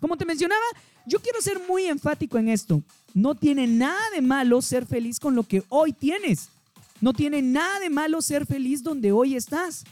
Como 0.00 0.16
te 0.16 0.24
mencionaba, 0.24 0.62
yo 1.06 1.20
quiero 1.20 1.40
ser 1.40 1.60
muy 1.68 1.86
enfático 1.86 2.38
en 2.38 2.48
esto. 2.48 2.82
No 3.12 3.34
tiene 3.34 3.66
nada 3.66 4.02
de 4.14 4.22
malo 4.22 4.62
ser 4.62 4.86
feliz 4.86 5.20
con 5.20 5.34
lo 5.34 5.44
que 5.44 5.62
hoy 5.68 5.92
tienes. 5.92 6.48
No 7.00 7.12
tiene 7.12 7.42
nada 7.42 7.80
de 7.80 7.90
malo 7.90 8.22
ser 8.22 8.46
feliz 8.46 8.82
donde 8.82 9.12
hoy 9.12 9.36
estás. 9.36 9.84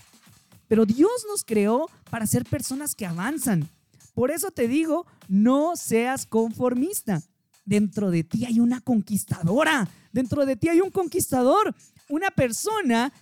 Pero 0.68 0.87
Dios 0.87 1.25
nos 1.29 1.44
creó 1.44 1.90
para 2.11 2.27
ser 2.27 2.44
personas 2.44 2.94
que 2.94 3.07
avanzan. 3.07 3.68
Por 4.14 4.31
eso 4.31 4.51
te 4.51 4.68
digo, 4.68 5.07
no 5.29 5.77
seas 5.77 6.27
conformista. 6.27 7.22
Dentro 7.64 8.11
de 8.11 8.25
ti 8.25 8.44
hay 8.44 8.61
una 8.61 8.81
conquistadora. 8.81 9.88
Dentro 10.12 10.46
de 10.46 10.57
ti 10.57 10.68
hay 10.68 10.81
un 10.81 10.90
conquistador. 10.90 11.75
Una 12.09 12.31
persona 12.31 13.12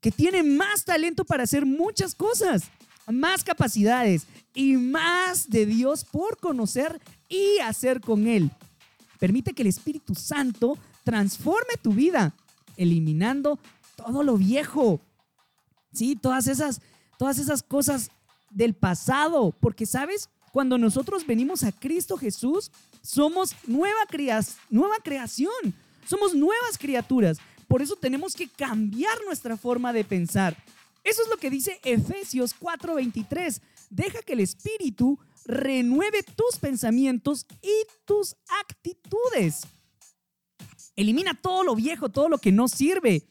que 0.00 0.10
tiene 0.10 0.42
más 0.42 0.84
talento 0.84 1.24
para 1.24 1.42
hacer 1.42 1.66
muchas 1.66 2.14
cosas, 2.14 2.62
más 3.06 3.44
capacidades 3.44 4.26
y 4.54 4.76
más 4.76 5.50
de 5.50 5.66
Dios 5.66 6.04
por 6.04 6.38
conocer 6.38 7.00
y 7.30 7.58
hacer 7.60 8.02
con 8.02 8.26
Él. 8.26 8.50
Permite 9.18 9.54
que 9.54 9.62
el 9.62 9.68
Espíritu 9.68 10.14
Santo 10.14 10.76
transforme 11.04 11.74
tu 11.80 11.92
vida, 11.92 12.34
eliminando 12.76 13.58
todo 13.96 14.22
lo 14.22 14.36
viejo. 14.36 15.00
Sí, 15.94 16.16
todas 16.16 16.46
esas, 16.46 16.82
todas 17.18 17.38
esas 17.38 17.62
cosas 17.62 18.10
del 18.50 18.74
pasado, 18.74 19.54
porque 19.60 19.86
sabes, 19.86 20.28
cuando 20.52 20.76
nosotros 20.76 21.26
venimos 21.26 21.62
a 21.62 21.72
Cristo 21.72 22.16
Jesús, 22.18 22.70
somos 23.02 23.54
nueva, 23.66 24.00
nueva 24.68 24.96
creación, 25.02 25.74
somos 26.06 26.34
nuevas 26.34 26.76
criaturas. 26.78 27.38
Por 27.68 27.82
eso 27.82 27.94
tenemos 27.94 28.34
que 28.34 28.48
cambiar 28.48 29.16
nuestra 29.24 29.56
forma 29.56 29.92
de 29.92 30.04
pensar. 30.04 30.56
Eso 31.04 31.22
es 31.22 31.28
lo 31.28 31.36
que 31.36 31.50
dice 31.50 31.80
Efesios 31.84 32.54
4:23. 32.58 33.60
Deja 33.90 34.20
que 34.22 34.32
el 34.32 34.40
Espíritu 34.40 35.18
renueve 35.50 36.22
tus 36.22 36.58
pensamientos 36.58 37.46
y 37.62 37.86
tus 38.04 38.36
actitudes. 38.60 39.62
Elimina 40.96 41.34
todo 41.34 41.64
lo 41.64 41.74
viejo, 41.74 42.08
todo 42.08 42.28
lo 42.28 42.38
que 42.38 42.52
no 42.52 42.68
sirve 42.68 43.22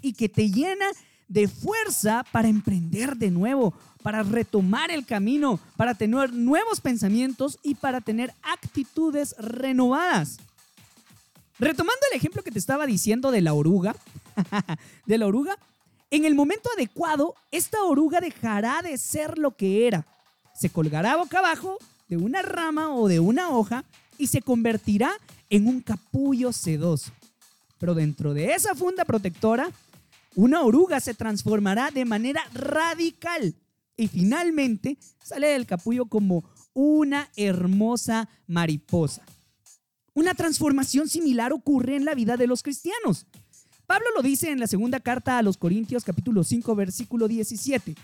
y 0.00 0.14
que 0.14 0.28
te 0.28 0.50
llena 0.50 0.86
de 1.28 1.48
fuerza 1.48 2.24
para 2.32 2.48
emprender 2.48 3.16
de 3.16 3.30
nuevo, 3.30 3.74
para 4.02 4.22
retomar 4.22 4.90
el 4.90 5.04
camino, 5.04 5.58
para 5.76 5.94
tener 5.94 6.32
nuevos 6.32 6.80
pensamientos 6.80 7.58
y 7.62 7.74
para 7.74 8.00
tener 8.00 8.32
actitudes 8.42 9.34
renovadas. 9.38 10.38
Retomando 11.58 12.00
el 12.10 12.16
ejemplo 12.16 12.42
que 12.42 12.50
te 12.50 12.58
estaba 12.58 12.86
diciendo 12.86 13.30
de 13.30 13.40
la 13.40 13.54
oruga, 13.54 13.96
de 15.06 15.18
la 15.18 15.26
oruga, 15.26 15.58
en 16.10 16.24
el 16.24 16.34
momento 16.34 16.70
adecuado, 16.76 17.34
esta 17.50 17.82
oruga 17.82 18.20
dejará 18.20 18.82
de 18.82 18.96
ser 18.98 19.38
lo 19.38 19.56
que 19.56 19.88
era 19.88 20.06
se 20.58 20.70
colgará 20.70 21.16
boca 21.16 21.38
abajo 21.38 21.78
de 22.08 22.16
una 22.16 22.42
rama 22.42 22.94
o 22.94 23.08
de 23.08 23.20
una 23.20 23.50
hoja 23.50 23.84
y 24.18 24.28
se 24.28 24.42
convertirá 24.42 25.12
en 25.50 25.66
un 25.66 25.80
capullo 25.80 26.52
sedoso. 26.52 27.12
Pero 27.78 27.94
dentro 27.94 28.34
de 28.34 28.54
esa 28.54 28.74
funda 28.74 29.04
protectora, 29.04 29.70
una 30.34 30.62
oruga 30.62 31.00
se 31.00 31.14
transformará 31.14 31.90
de 31.90 32.04
manera 32.04 32.42
radical 32.52 33.54
y 33.96 34.08
finalmente 34.08 34.98
sale 35.22 35.48
del 35.48 35.66
capullo 35.66 36.06
como 36.06 36.44
una 36.74 37.30
hermosa 37.36 38.28
mariposa. 38.46 39.22
Una 40.14 40.34
transformación 40.34 41.08
similar 41.08 41.52
ocurre 41.52 41.96
en 41.96 42.04
la 42.04 42.14
vida 42.14 42.36
de 42.36 42.46
los 42.46 42.62
cristianos. 42.62 43.26
Pablo 43.86 44.06
lo 44.14 44.22
dice 44.22 44.50
en 44.50 44.60
la 44.60 44.66
segunda 44.66 45.00
carta 45.00 45.38
a 45.38 45.42
los 45.42 45.56
Corintios 45.56 46.04
capítulo 46.04 46.42
5 46.42 46.74
versículo 46.74 47.28
17. 47.28 47.94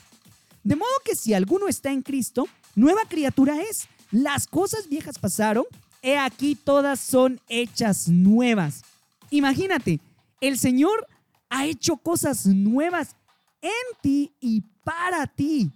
De 0.65 0.77
modo 0.77 0.91
que 1.05 1.17
si 1.17 1.35
alguno 1.35 1.69
está 1.69 1.91
en 1.93 2.03
Cristo, 2.03 2.47
nueva 2.75 3.03
criatura 3.09 3.61
es. 3.63 3.89
Las 4.11 4.47
cosas 4.47 4.89
viejas 4.89 5.19
pasaron, 5.19 5.65
he 6.03 6.19
aquí 6.19 6.55
todas 6.55 7.01
son 7.01 7.41
hechas 7.49 8.09
nuevas. 8.09 8.83
Imagínate, 9.31 10.01
el 10.41 10.59
Señor 10.59 11.07
ha 11.49 11.67
hecho 11.67 11.97
cosas 11.97 12.47
nuevas 12.47 13.17
en 13.61 13.71
ti 14.03 14.33
y 14.41 14.63
para 14.85 15.27
ti. 15.27 15.71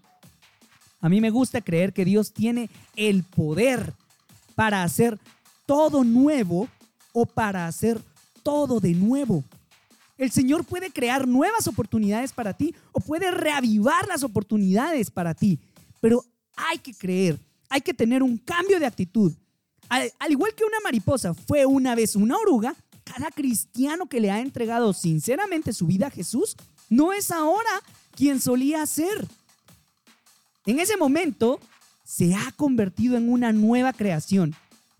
A 1.00 1.08
mí 1.08 1.20
me 1.20 1.30
gusta 1.30 1.60
creer 1.60 1.92
que 1.92 2.04
Dios 2.04 2.32
tiene 2.32 2.68
el 2.96 3.22
poder 3.22 3.94
para 4.54 4.82
hacer 4.82 5.18
todo 5.66 6.04
nuevo 6.04 6.68
o 7.12 7.26
para 7.26 7.66
hacer 7.66 8.00
todo 8.42 8.80
de 8.80 8.94
nuevo. 8.94 9.44
El 10.16 10.30
Señor 10.30 10.64
puede 10.64 10.90
crear 10.90 11.26
nuevas 11.28 11.66
oportunidades 11.66 12.32
para 12.32 12.54
ti 12.54 12.74
o 12.92 13.00
puede 13.00 13.30
reavivar 13.30 14.08
las 14.08 14.22
oportunidades 14.22 15.10
para 15.10 15.34
ti. 15.34 15.58
pero 16.00 16.24
hay 16.56 16.78
que 16.78 16.94
creer, 16.94 17.38
hay 17.68 17.82
que 17.82 17.92
tener 17.92 18.22
un 18.22 18.38
cambio 18.38 18.80
de 18.80 18.86
actitud. 18.86 19.32
Al, 19.88 20.10
al 20.18 20.32
igual 20.32 20.54
que 20.54 20.64
una 20.64 20.80
mariposa 20.82 21.34
fue 21.34 21.66
una 21.66 21.94
vez 21.94 22.16
una 22.16 22.36
oruga, 22.36 22.74
cada 23.04 23.30
cristiano 23.30 24.06
que 24.06 24.20
le 24.20 24.30
ha 24.30 24.40
entregado 24.40 24.92
sinceramente 24.92 25.72
su 25.72 25.86
vida 25.86 26.06
a 26.06 26.10
Jesús 26.10 26.56
no 26.88 27.12
es 27.12 27.30
ahora 27.30 27.70
quien 28.14 28.40
solía 28.40 28.84
ser. 28.86 29.26
En 30.64 30.80
ese 30.80 30.96
momento 30.96 31.60
se 32.04 32.34
ha 32.34 32.52
convertido 32.56 33.16
en 33.16 33.30
una 33.30 33.52
nueva 33.52 33.92
creación. 33.92 34.54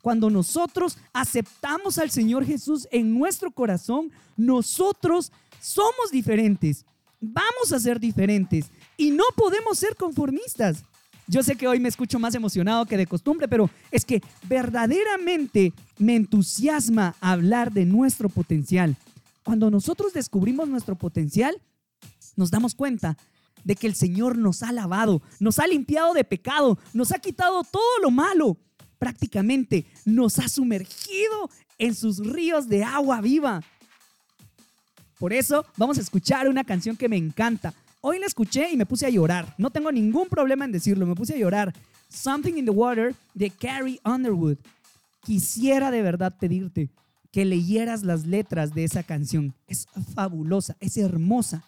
Cuando 0.07 0.31
nosotros 0.31 0.99
aceptamos 1.13 1.99
al 1.99 2.13
Señor 2.13 2.47
Jesús 2.47 2.87
en 2.93 3.13
nuestro 3.13 3.51
corazón, 3.51 4.13
nosotros 4.37 5.33
somos 5.61 6.13
diferentes. 6.13 6.85
Vamos 7.21 7.73
a 7.73 7.81
ser 7.81 7.99
diferentes 7.99 8.67
y 8.97 9.11
no 9.11 9.25
podemos 9.35 9.81
ser 9.81 9.97
conformistas. 9.97 10.85
Yo 11.27 11.43
sé 11.43 11.57
que 11.57 11.67
hoy 11.67 11.81
me 11.81 11.89
escucho 11.89 12.21
más 12.21 12.37
emocionado 12.37 12.87
que 12.87 12.97
de 12.97 13.09
costumbre, 13.09 13.49
pero 13.49 13.69
es 13.91 14.05
que 14.05 14.23
verdaderamente 14.45 15.73
me 15.99 16.15
entusiasma 16.15 17.17
hablar 17.21 17.73
de 17.73 17.85
nuestro 17.85 18.29
potencial. 18.29 18.95
Cuando 19.43 19.73
nosotros 19.73 20.13
descubrimos 20.13 20.69
nuestro 20.69 20.95
potencial, 20.95 21.61
nos 22.37 22.53
damos 22.53 22.77
cuenta 22.77 23.17
de 23.65 23.75
que 23.75 23.89
el 23.89 23.97
Señor 23.97 24.39
nos 24.39 24.63
ha 24.63 24.71
lavado, 24.71 25.21
nos 25.41 25.59
ha 25.59 25.67
limpiado 25.67 26.15
de 26.15 26.23
pecado, 26.23 26.79
nos 26.93 27.11
ha 27.11 27.19
quitado 27.19 27.65
todo 27.65 27.99
lo 28.01 28.13
malo. 28.13 28.57
Prácticamente 28.99 29.87
nos 30.05 30.39
ha 30.39 30.49
sumergido 30.49 31.51
en 31.79 31.95
sus 31.95 32.19
ríos 32.19 32.69
de 32.69 32.85
agua 32.85 33.21
viva. 33.21 33.63
Por 35.19 35.33
eso 35.33 35.65
vamos 35.77 35.99
a 35.99 36.03
escuchar 36.03 36.49
una 36.49 36.65
canción 36.65 36.97
que 36.97 37.09
me 37.09 37.17
encanta. 37.17 37.73
Hoy 38.01 38.19
la 38.19 38.27
escuché 38.27 38.71
y 38.71 38.77
me 38.77 38.87
puse 38.87 39.07
a 39.07 39.11
llorar. 39.11 39.55
No 39.59 39.71
tengo 39.71 39.91
ningún 39.91 40.29
problema 40.29 40.65
en 40.65 40.73
decirlo, 40.73 41.07
me 41.07 41.15
puse 41.15 41.35
a 41.35 41.39
llorar. 41.39 41.75
Something 42.09 42.55
in 42.55 42.65
the 42.65 42.71
Water 42.71 43.15
de 43.35 43.51
Carrie 43.51 44.01
Underwood. 44.05 44.59
Quisiera 45.25 45.91
de 45.91 46.03
verdad 46.03 46.37
pedirte 46.39 46.91
que 47.33 47.45
leyeras 47.45 48.03
las 48.03 48.25
letras 48.27 48.75
de 48.75 48.85
esa 48.85 49.03
canción. 49.03 49.55
Es 49.67 49.89
fabulosa, 50.15 50.77
es 50.81 50.97
hermosa. 50.97 51.65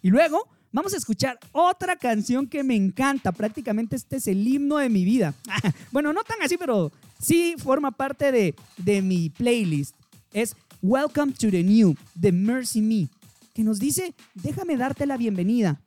Y 0.00 0.10
luego 0.10 0.48
vamos 0.72 0.94
a 0.94 0.96
escuchar 0.96 1.38
otra 1.52 1.96
canción 1.96 2.46
que 2.46 2.64
me 2.64 2.74
encanta. 2.74 3.32
Prácticamente 3.32 3.96
este 3.96 4.16
es 4.16 4.26
el 4.26 4.46
himno 4.46 4.78
de 4.78 4.88
mi 4.88 5.04
vida. 5.04 5.34
bueno, 5.92 6.12
no 6.12 6.24
tan 6.24 6.40
así, 6.42 6.56
pero 6.56 6.90
sí 7.20 7.54
forma 7.58 7.90
parte 7.90 8.32
de, 8.32 8.54
de 8.78 9.02
mi 9.02 9.30
playlist. 9.30 9.94
Es 10.32 10.56
Welcome 10.80 11.32
to 11.32 11.50
the 11.50 11.62
New 11.62 11.94
de 12.14 12.32
Mercy 12.32 12.80
Me, 12.80 13.08
que 13.54 13.62
nos 13.62 13.78
dice, 13.78 14.14
déjame 14.34 14.76
darte 14.76 15.06
la 15.06 15.16
bienvenida 15.16 15.80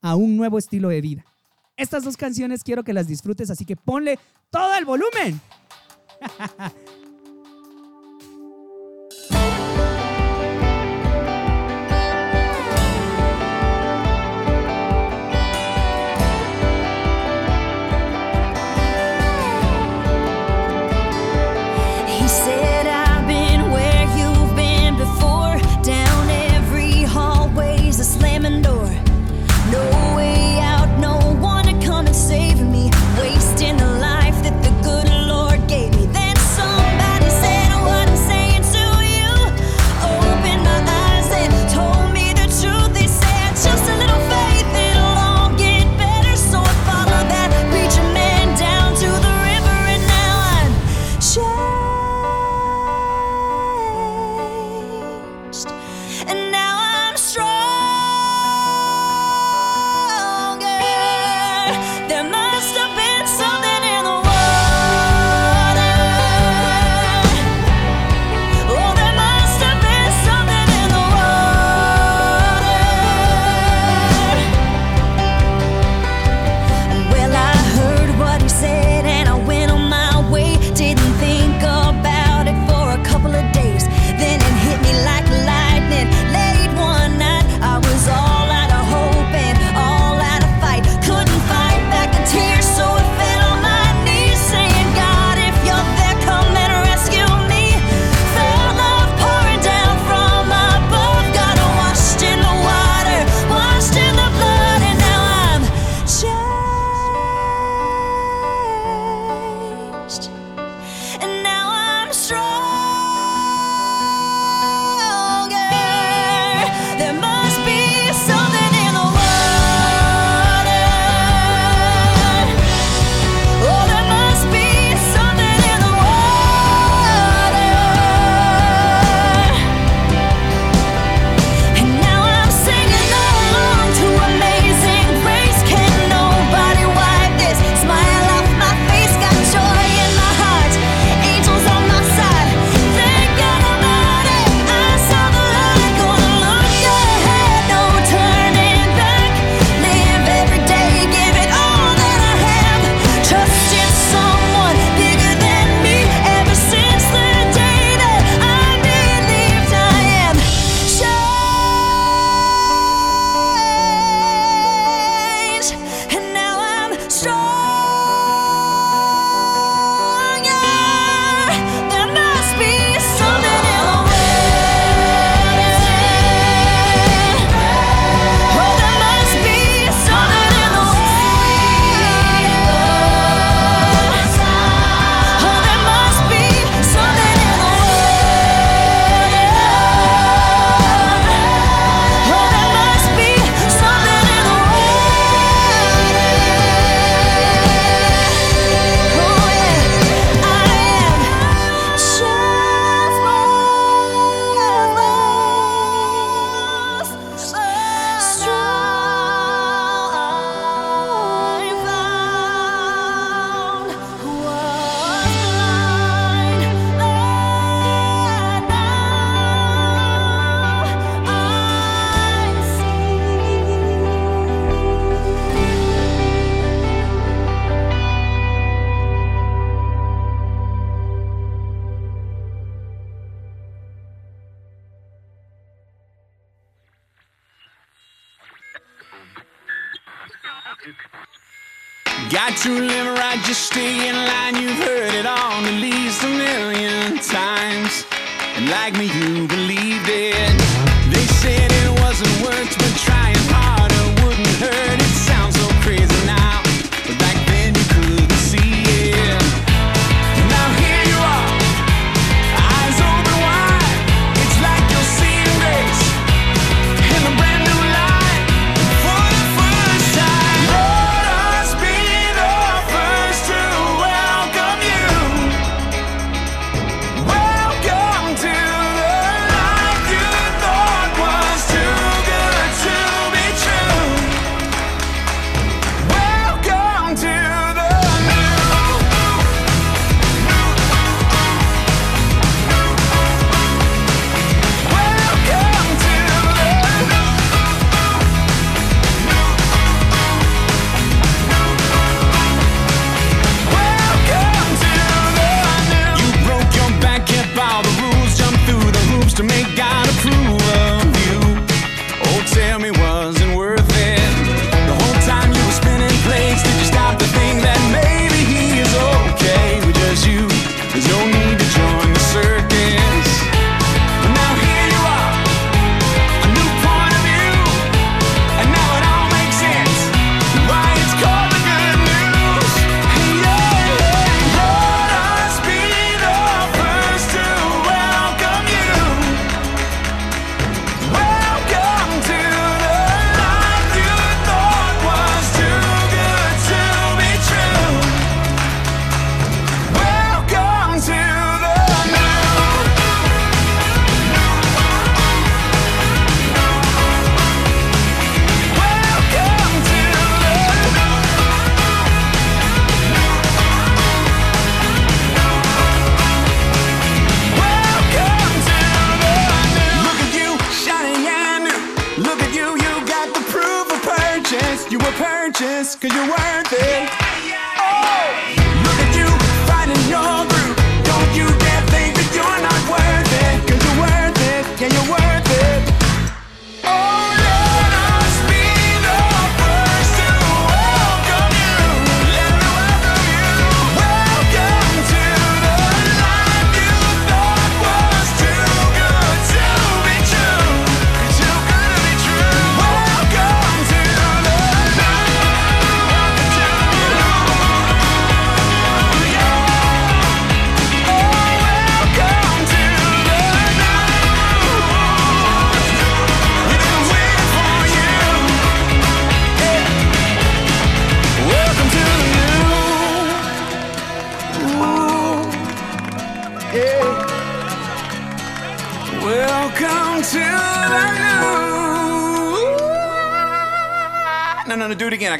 a 0.00 0.16
un 0.16 0.36
nuevo 0.36 0.58
estilo 0.58 0.88
de 0.88 1.00
vida. 1.00 1.24
Estas 1.76 2.04
dos 2.04 2.16
canciones 2.16 2.62
quiero 2.62 2.84
que 2.84 2.92
las 2.92 3.06
disfrutes, 3.06 3.50
así 3.50 3.64
que 3.64 3.76
ponle 3.76 4.18
todo 4.50 4.74
el 4.76 4.84
volumen. 4.84 5.40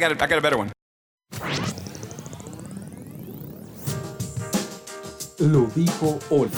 got 0.01 0.11
it. 0.11 0.21
I 0.21 0.27
got 0.27 0.39
a 0.39 0.41
better 0.41 0.57
one. 0.57 0.71
Lo 5.39 5.67
dijo 5.75 6.19
Oli. 6.29 6.51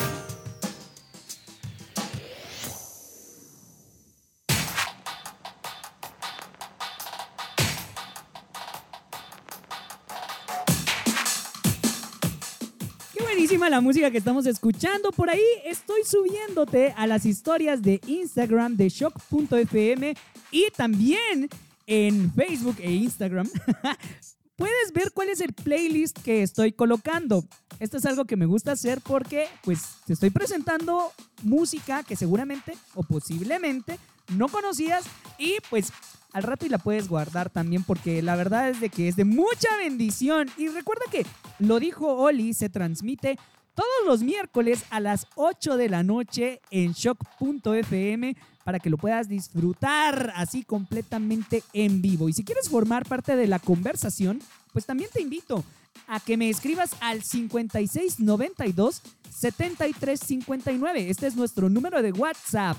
Qué 13.12 13.22
buenísima 13.22 13.70
la 13.70 13.80
música 13.80 14.10
que 14.10 14.18
estamos 14.18 14.46
escuchando. 14.46 15.12
Por 15.12 15.30
ahí 15.30 15.40
estoy 15.64 16.02
subiéndote 16.04 16.94
a 16.96 17.06
las 17.06 17.24
historias 17.24 17.82
de 17.82 18.00
Instagram 18.06 18.76
de 18.76 18.88
shock.fm 18.88 20.14
y 20.50 20.70
también 20.76 21.48
en 21.86 22.32
Facebook 22.32 22.76
e 22.80 22.92
Instagram. 22.92 23.48
Puedes 24.56 24.92
ver 24.92 25.10
cuál 25.12 25.30
es 25.30 25.40
el 25.40 25.52
playlist 25.52 26.18
que 26.20 26.42
estoy 26.42 26.72
colocando. 26.72 27.44
Esto 27.80 27.96
es 27.96 28.06
algo 28.06 28.24
que 28.24 28.36
me 28.36 28.46
gusta 28.46 28.72
hacer 28.72 29.00
porque 29.00 29.48
pues 29.64 29.96
te 30.06 30.12
estoy 30.12 30.30
presentando 30.30 31.10
música 31.42 32.04
que 32.04 32.14
seguramente 32.14 32.76
o 32.94 33.02
posiblemente 33.02 33.98
no 34.36 34.48
conocías 34.48 35.04
y 35.38 35.56
pues 35.70 35.92
al 36.32 36.44
rato 36.44 36.66
y 36.66 36.68
la 36.68 36.78
puedes 36.78 37.08
guardar 37.08 37.50
también 37.50 37.82
porque 37.82 38.22
la 38.22 38.36
verdad 38.36 38.68
es 38.68 38.80
de 38.80 38.90
que 38.90 39.08
es 39.08 39.16
de 39.16 39.24
mucha 39.24 39.76
bendición. 39.78 40.48
Y 40.56 40.68
recuerda 40.68 41.04
que 41.10 41.26
lo 41.58 41.80
dijo 41.80 42.14
Oli, 42.14 42.54
se 42.54 42.68
transmite 42.68 43.38
todos 43.74 44.06
los 44.06 44.22
miércoles 44.22 44.84
a 44.90 45.00
las 45.00 45.26
8 45.34 45.76
de 45.76 45.88
la 45.88 46.04
noche 46.04 46.60
en 46.70 46.92
shock.fm 46.92 48.36
para 48.64 48.80
que 48.80 48.90
lo 48.90 48.96
puedas 48.96 49.28
disfrutar 49.28 50.32
así 50.34 50.64
completamente 50.64 51.62
en 51.72 52.02
vivo. 52.02 52.28
Y 52.28 52.32
si 52.32 52.44
quieres 52.44 52.68
formar 52.68 53.06
parte 53.06 53.36
de 53.36 53.46
la 53.46 53.58
conversación, 53.58 54.40
pues 54.72 54.86
también 54.86 55.10
te 55.12 55.22
invito 55.22 55.64
a 56.06 56.20
que 56.20 56.36
me 56.36 56.50
escribas 56.50 56.90
al 57.00 57.22
5692 57.22 59.02
7359. 59.30 61.10
Este 61.10 61.26
es 61.26 61.34
nuestro 61.36 61.68
número 61.68 62.02
de 62.02 62.12
WhatsApp. 62.12 62.78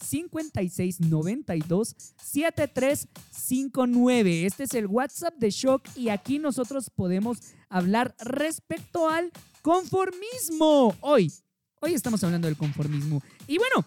5692 0.00 1.96
7359. 2.22 4.46
Este 4.46 4.64
es 4.64 4.74
el 4.74 4.86
WhatsApp 4.86 5.34
de 5.38 5.50
Shock 5.50 5.88
y 5.96 6.10
aquí 6.10 6.38
nosotros 6.38 6.90
podemos 6.90 7.38
hablar 7.68 8.14
respecto 8.20 9.08
al 9.08 9.32
conformismo. 9.62 10.94
Hoy, 11.00 11.32
hoy 11.80 11.94
estamos 11.94 12.22
hablando 12.22 12.46
del 12.48 12.56
conformismo. 12.56 13.22
Y 13.46 13.58
bueno, 13.58 13.86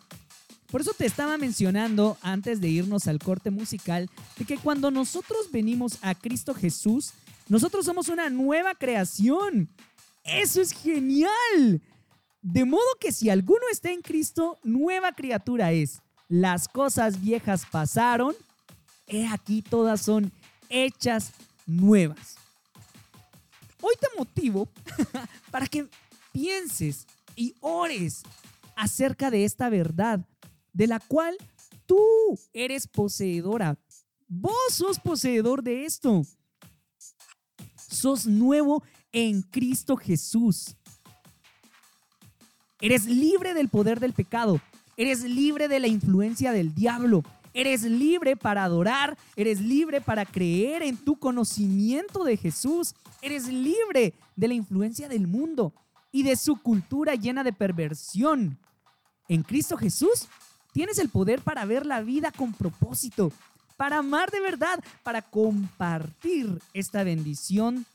por 0.72 0.82
eso 0.82 0.94
te 0.94 1.06
estaba 1.06 1.38
mencionando 1.38 2.18
antes 2.22 2.60
de 2.60 2.68
irnos 2.68 3.08
al 3.08 3.20
corte 3.20 3.52
musical 3.52 4.10
de 4.38 4.46
que 4.46 4.58
cuando 4.58 4.92
nosotros 4.92 5.50
venimos 5.52 5.98
a 6.02 6.14
Cristo 6.14 6.54
Jesús, 6.54 7.14
nosotros 7.48 7.86
somos 7.86 8.10
una 8.10 8.30
nueva 8.30 8.76
creación. 8.76 9.70
Eso 10.24 10.62
es 10.62 10.72
genial. 10.74 11.82
De 12.42 12.66
modo 12.66 12.86
que 13.00 13.12
si 13.12 13.30
alguno 13.30 13.62
está 13.72 13.92
en 13.92 14.02
Cristo, 14.02 14.58
nueva 14.64 15.14
criatura 15.14 15.72
es. 15.72 16.02
Las 16.28 16.68
cosas 16.68 17.22
viejas 17.22 17.66
pasaron, 17.72 18.36
he 19.08 19.26
aquí 19.28 19.62
todas 19.62 20.02
son 20.02 20.32
hechas 20.70 21.32
nuevas. 21.66 22.36
te 23.80 24.08
motivo 24.18 24.68
para 25.52 25.66
que 25.68 25.88
pienses 26.34 27.08
y 27.38 27.56
ores 27.62 28.24
acerca 28.76 29.32
de 29.32 29.46
esta 29.46 29.70
verdad, 29.70 30.20
de 30.78 30.86
la 30.86 31.00
cual 31.00 31.36
tú 31.88 31.98
eres 32.54 32.88
poseedora. 32.88 33.80
Vos 34.28 34.54
sos 34.70 35.00
poseedor 35.00 35.64
de 35.64 35.86
esto. 35.86 36.22
Sos 37.90 38.28
nuevo 38.28 38.84
en 39.12 39.42
Cristo 39.42 39.98
Jesús. 39.98 40.76
Eres 42.80 43.06
libre 43.06 43.56
del 43.56 43.70
poder 43.70 44.00
del 44.00 44.14
pecado. 44.14 44.62
Eres 44.98 45.24
libre 45.24 45.68
de 45.68 45.80
la 45.80 45.88
influencia 45.88 46.52
del 46.52 46.76
diablo. 46.76 47.24
Eres 47.56 47.82
libre 47.82 48.36
para 48.36 48.64
adorar. 48.64 49.18
Eres 49.36 49.60
libre 49.60 50.00
para 50.00 50.26
creer 50.26 50.84
en 50.84 50.96
tu 50.96 51.18
conocimiento 51.18 52.24
de 52.24 52.38
Jesús. 52.38 52.94
Eres 53.24 53.48
libre 53.48 54.14
de 54.36 54.48
la 54.48 54.54
influencia 54.54 55.10
del 55.10 55.26
mundo 55.26 55.74
y 56.12 56.22
de 56.22 56.36
su 56.36 56.56
cultura 56.58 57.16
llena 57.16 57.44
de 57.44 57.52
perversión. 57.52 58.60
En 59.28 59.42
Cristo 59.42 59.76
Jesús 59.76 60.28
tienes 60.78 61.00
el 61.00 61.10
poder 61.10 61.42
para 61.42 61.66
ver 61.66 61.88
la 61.88 62.02
vida 62.02 62.32
con 62.32 62.54
propósito, 62.54 63.32
para 63.78 63.98
amar 63.98 64.30
de 64.30 64.40
verdad, 64.40 64.80
para 65.02 65.24
compartir 65.24 66.62
esta 66.72 67.04
bendición 67.04 67.88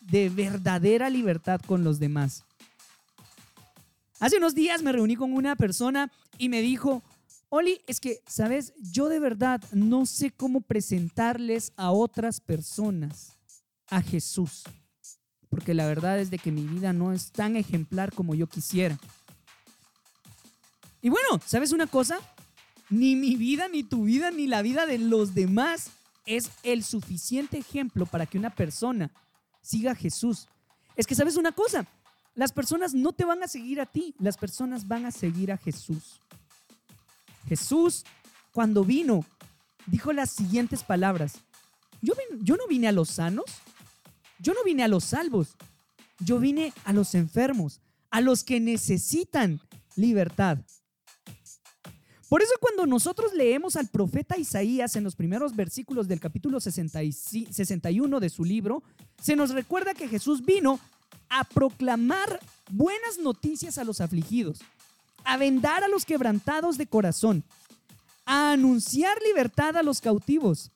de 0.00 0.30
verdadera 0.30 1.10
libertad 1.10 1.60
con 1.60 1.84
los 1.84 1.98
demás. 1.98 2.44
Hace 4.18 4.38
unos 4.38 4.54
días 4.54 4.82
me 4.82 4.92
reuní 4.92 5.14
con 5.14 5.34
una 5.34 5.56
persona 5.56 6.10
y 6.38 6.48
me 6.48 6.62
dijo, 6.62 7.02
Oli, 7.50 7.82
es 7.86 8.00
que, 8.00 8.22
sabes, 8.26 8.72
yo 8.80 9.10
de 9.10 9.20
verdad 9.20 9.62
no 9.70 10.06
sé 10.06 10.30
cómo 10.30 10.62
presentarles 10.62 11.74
a 11.76 11.90
otras 11.90 12.40
personas 12.40 13.36
a 13.90 14.00
Jesús, 14.00 14.62
porque 15.50 15.74
la 15.74 15.86
verdad 15.86 16.18
es 16.18 16.30
de 16.30 16.38
que 16.38 16.50
mi 16.50 16.62
vida 16.62 16.94
no 16.94 17.12
es 17.12 17.30
tan 17.30 17.56
ejemplar 17.56 18.10
como 18.14 18.34
yo 18.34 18.46
quisiera. 18.46 18.98
Y 21.02 21.10
bueno, 21.10 21.40
¿sabes 21.44 21.72
una 21.72 21.88
cosa? 21.88 22.20
Ni 22.88 23.16
mi 23.16 23.34
vida, 23.34 23.68
ni 23.68 23.82
tu 23.82 24.04
vida, 24.04 24.30
ni 24.30 24.46
la 24.46 24.62
vida 24.62 24.86
de 24.86 24.98
los 24.98 25.34
demás 25.34 25.90
es 26.26 26.50
el 26.62 26.84
suficiente 26.84 27.58
ejemplo 27.58 28.06
para 28.06 28.24
que 28.26 28.38
una 28.38 28.50
persona 28.50 29.10
siga 29.60 29.92
a 29.92 29.96
Jesús. 29.96 30.46
Es 30.96 31.06
que, 31.06 31.16
¿sabes 31.16 31.36
una 31.36 31.50
cosa? 31.50 31.86
Las 32.34 32.52
personas 32.52 32.94
no 32.94 33.12
te 33.12 33.24
van 33.24 33.42
a 33.42 33.48
seguir 33.48 33.80
a 33.80 33.86
ti, 33.86 34.14
las 34.20 34.36
personas 34.36 34.86
van 34.86 35.04
a 35.04 35.10
seguir 35.10 35.50
a 35.50 35.58
Jesús. 35.58 36.20
Jesús, 37.48 38.04
cuando 38.52 38.84
vino, 38.84 39.26
dijo 39.86 40.12
las 40.12 40.30
siguientes 40.30 40.84
palabras. 40.84 41.34
Yo, 42.00 42.14
yo 42.40 42.56
no 42.56 42.66
vine 42.68 42.86
a 42.88 42.92
los 42.92 43.10
sanos, 43.10 43.46
yo 44.38 44.54
no 44.54 44.62
vine 44.64 44.84
a 44.84 44.88
los 44.88 45.04
salvos, 45.04 45.56
yo 46.20 46.38
vine 46.38 46.72
a 46.84 46.92
los 46.92 47.14
enfermos, 47.16 47.80
a 48.10 48.20
los 48.20 48.44
que 48.44 48.60
necesitan 48.60 49.60
libertad. 49.96 50.58
Por 52.32 52.40
eso 52.40 52.54
cuando 52.62 52.86
nosotros 52.86 53.34
leemos 53.34 53.76
al 53.76 53.88
profeta 53.88 54.38
Isaías 54.38 54.96
en 54.96 55.04
los 55.04 55.14
primeros 55.14 55.54
versículos 55.54 56.08
del 56.08 56.18
capítulo 56.18 56.60
65 56.60 57.52
61 57.52 58.20
de 58.20 58.30
su 58.30 58.42
libro, 58.42 58.82
se 59.20 59.36
nos 59.36 59.50
recuerda 59.50 59.92
que 59.92 60.08
Jesús 60.08 60.42
vino 60.42 60.80
a 61.28 61.44
proclamar 61.44 62.40
buenas 62.70 63.18
noticias 63.18 63.76
a 63.76 63.84
los 63.84 64.00
afligidos, 64.00 64.60
a 65.24 65.36
vendar 65.36 65.84
a 65.84 65.88
los 65.88 66.06
quebrantados 66.06 66.78
de 66.78 66.86
corazón, 66.86 67.44
a 68.24 68.52
anunciar 68.52 69.18
libertad 69.26 69.76
a 69.76 69.82
los 69.82 70.00
cautivos 70.00 70.70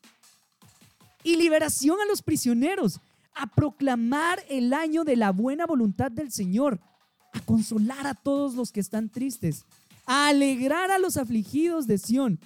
y 1.25 1.37
liberación 1.37 1.99
a 2.03 2.07
los 2.07 2.21
prisioneros, 2.21 3.01
a 3.35 3.47
proclamar 3.47 4.45
el 4.51 4.75
año 4.75 5.05
de 5.05 5.17
la 5.17 5.33
buena 5.33 5.65
voluntad 5.65 6.11
del 6.11 6.31
Señor, 6.31 6.81
a 7.33 7.41
consolar 7.41 8.07
a 8.07 8.13
todos 8.13 8.57
los 8.57 8.73
que 8.73 8.81
están 8.81 9.09
tristes, 9.09 9.65
a 10.07 10.29
alegrar 10.29 10.91
a 10.91 10.99
los 10.99 11.17
afligidos 11.17 11.87
de 11.87 11.99
Sión, 11.99 12.39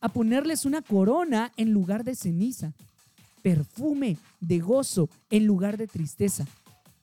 a 0.00 0.08
ponerles 0.08 0.64
una 0.64 0.82
corona 0.82 1.52
en 1.56 1.72
lugar 1.72 2.04
de 2.04 2.14
ceniza, 2.14 2.74
perfume 3.42 4.18
de 4.40 4.58
gozo 4.58 5.08
en 5.30 5.46
lugar 5.46 5.76
de 5.76 5.86
tristeza, 5.86 6.46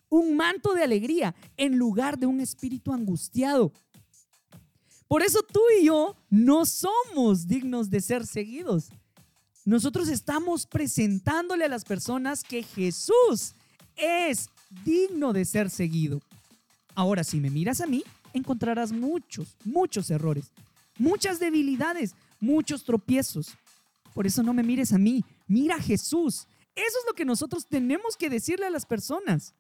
un 0.10 0.36
manto 0.36 0.74
de 0.74 0.84
alegría 0.84 1.34
en 1.58 1.78
lugar 1.78 2.20
de 2.20 2.26
un 2.26 2.42
espíritu 2.42 2.94
angustiado. 2.94 3.72
Por 5.08 5.24
eso 5.24 5.42
tú 5.44 5.62
y 5.80 5.86
yo 5.86 6.16
no 6.30 6.66
somos 6.66 7.48
dignos 7.48 7.90
de 7.90 8.02
ser 8.02 8.26
seguidos. 8.26 8.90
Nosotros 9.66 10.08
estamos 10.10 10.66
presentándole 10.66 11.66
a 11.66 11.70
las 11.70 11.86
personas 11.86 12.44
que 12.44 12.64
Jesús 12.64 13.54
es 13.96 14.50
digno 14.84 15.34
de 15.34 15.46
ser 15.46 15.70
seguido. 15.70 16.22
Ahora, 16.96 17.24
si 17.24 17.40
me 17.40 17.50
miras 17.50 17.82
a 17.82 17.88
mí, 17.88 18.04
encontrarás 18.34 18.92
muchos, 18.92 19.56
muchos 19.64 20.10
errores, 20.10 20.52
muchas 20.98 21.40
debilidades, 21.40 22.16
muchos 22.40 22.84
tropiezos. 22.84 23.56
Por 24.14 24.28
eso 24.28 24.44
no 24.44 24.54
me 24.54 24.64
mires 24.64 24.94
a 24.94 24.98
mí, 24.98 25.24
mira 25.48 25.76
a 25.76 25.82
Jesús. 25.82 26.48
Eso 26.76 26.98
es 27.00 27.06
lo 27.08 27.14
que 27.14 27.26
nosotros 27.26 27.68
tenemos 27.68 28.16
que 28.16 28.30
decirle 28.30 28.66
a 28.66 28.72
las 28.72 28.86
personas. 28.86 29.54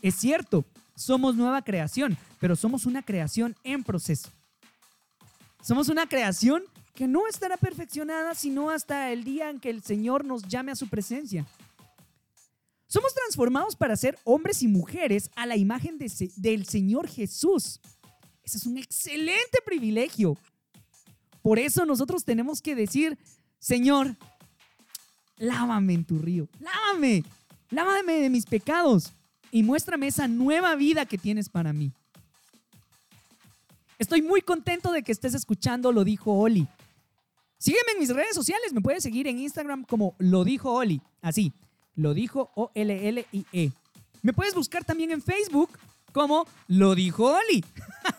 Es 0.00 0.14
cierto, 0.14 0.64
somos 0.94 1.36
nueva 1.36 1.62
creación, 1.62 2.16
pero 2.40 2.56
somos 2.56 2.86
una 2.86 3.02
creación 3.02 3.56
en 3.64 3.82
proceso. 3.82 4.30
Somos 5.62 5.88
una 5.88 6.08
creación 6.08 6.62
que 6.94 7.06
no 7.06 7.26
estará 7.26 7.56
perfeccionada 7.56 8.34
sino 8.34 8.70
hasta 8.70 9.12
el 9.12 9.24
día 9.24 9.50
en 9.50 9.60
que 9.60 9.70
el 9.70 9.82
Señor 9.82 10.24
nos 10.24 10.42
llame 10.42 10.72
a 10.72 10.76
su 10.76 10.88
presencia. 10.88 11.46
Somos 12.88 13.14
transformados 13.14 13.76
para 13.76 13.96
ser 13.96 14.18
hombres 14.24 14.62
y 14.62 14.68
mujeres 14.68 15.30
a 15.36 15.44
la 15.44 15.56
imagen 15.56 15.98
de 15.98 16.10
del 16.36 16.66
Señor 16.66 17.06
Jesús. 17.06 17.80
Ese 18.42 18.56
es 18.56 18.66
un 18.66 18.78
excelente 18.78 19.58
privilegio. 19.64 20.38
Por 21.42 21.58
eso 21.58 21.84
nosotros 21.84 22.24
tenemos 22.24 22.62
que 22.62 22.74
decir, 22.74 23.18
Señor, 23.58 24.16
lávame 25.36 25.92
en 25.92 26.04
tu 26.06 26.18
río, 26.18 26.48
lávame, 26.60 27.24
lávame 27.70 28.14
de 28.14 28.30
mis 28.30 28.46
pecados 28.46 29.12
y 29.50 29.62
muéstrame 29.62 30.06
esa 30.06 30.26
nueva 30.26 30.74
vida 30.74 31.04
que 31.04 31.18
tienes 31.18 31.50
para 31.50 31.74
mí. 31.74 31.92
Estoy 33.98 34.22
muy 34.22 34.40
contento 34.40 34.92
de 34.92 35.02
que 35.02 35.12
estés 35.12 35.34
escuchando 35.34 35.92
Lo 35.92 36.04
Dijo 36.04 36.32
Oli. 36.32 36.66
Sígueme 37.58 37.92
en 37.92 37.98
mis 37.98 38.14
redes 38.14 38.34
sociales, 38.34 38.72
me 38.72 38.80
puedes 38.80 39.02
seguir 39.02 39.26
en 39.26 39.38
Instagram 39.38 39.84
como 39.84 40.14
Lo 40.18 40.44
Dijo 40.44 40.72
Oli, 40.72 41.02
así, 41.20 41.52
Lo 41.98 42.14
Dijo 42.14 42.50
O-L-L-I-E. 42.54 43.72
Me 44.22 44.32
puedes 44.32 44.54
buscar 44.54 44.84
también 44.84 45.10
en 45.10 45.20
Facebook 45.20 45.70
como 46.12 46.46
Lo 46.68 46.94
Dijo 46.94 47.36
Oli. 47.36 47.64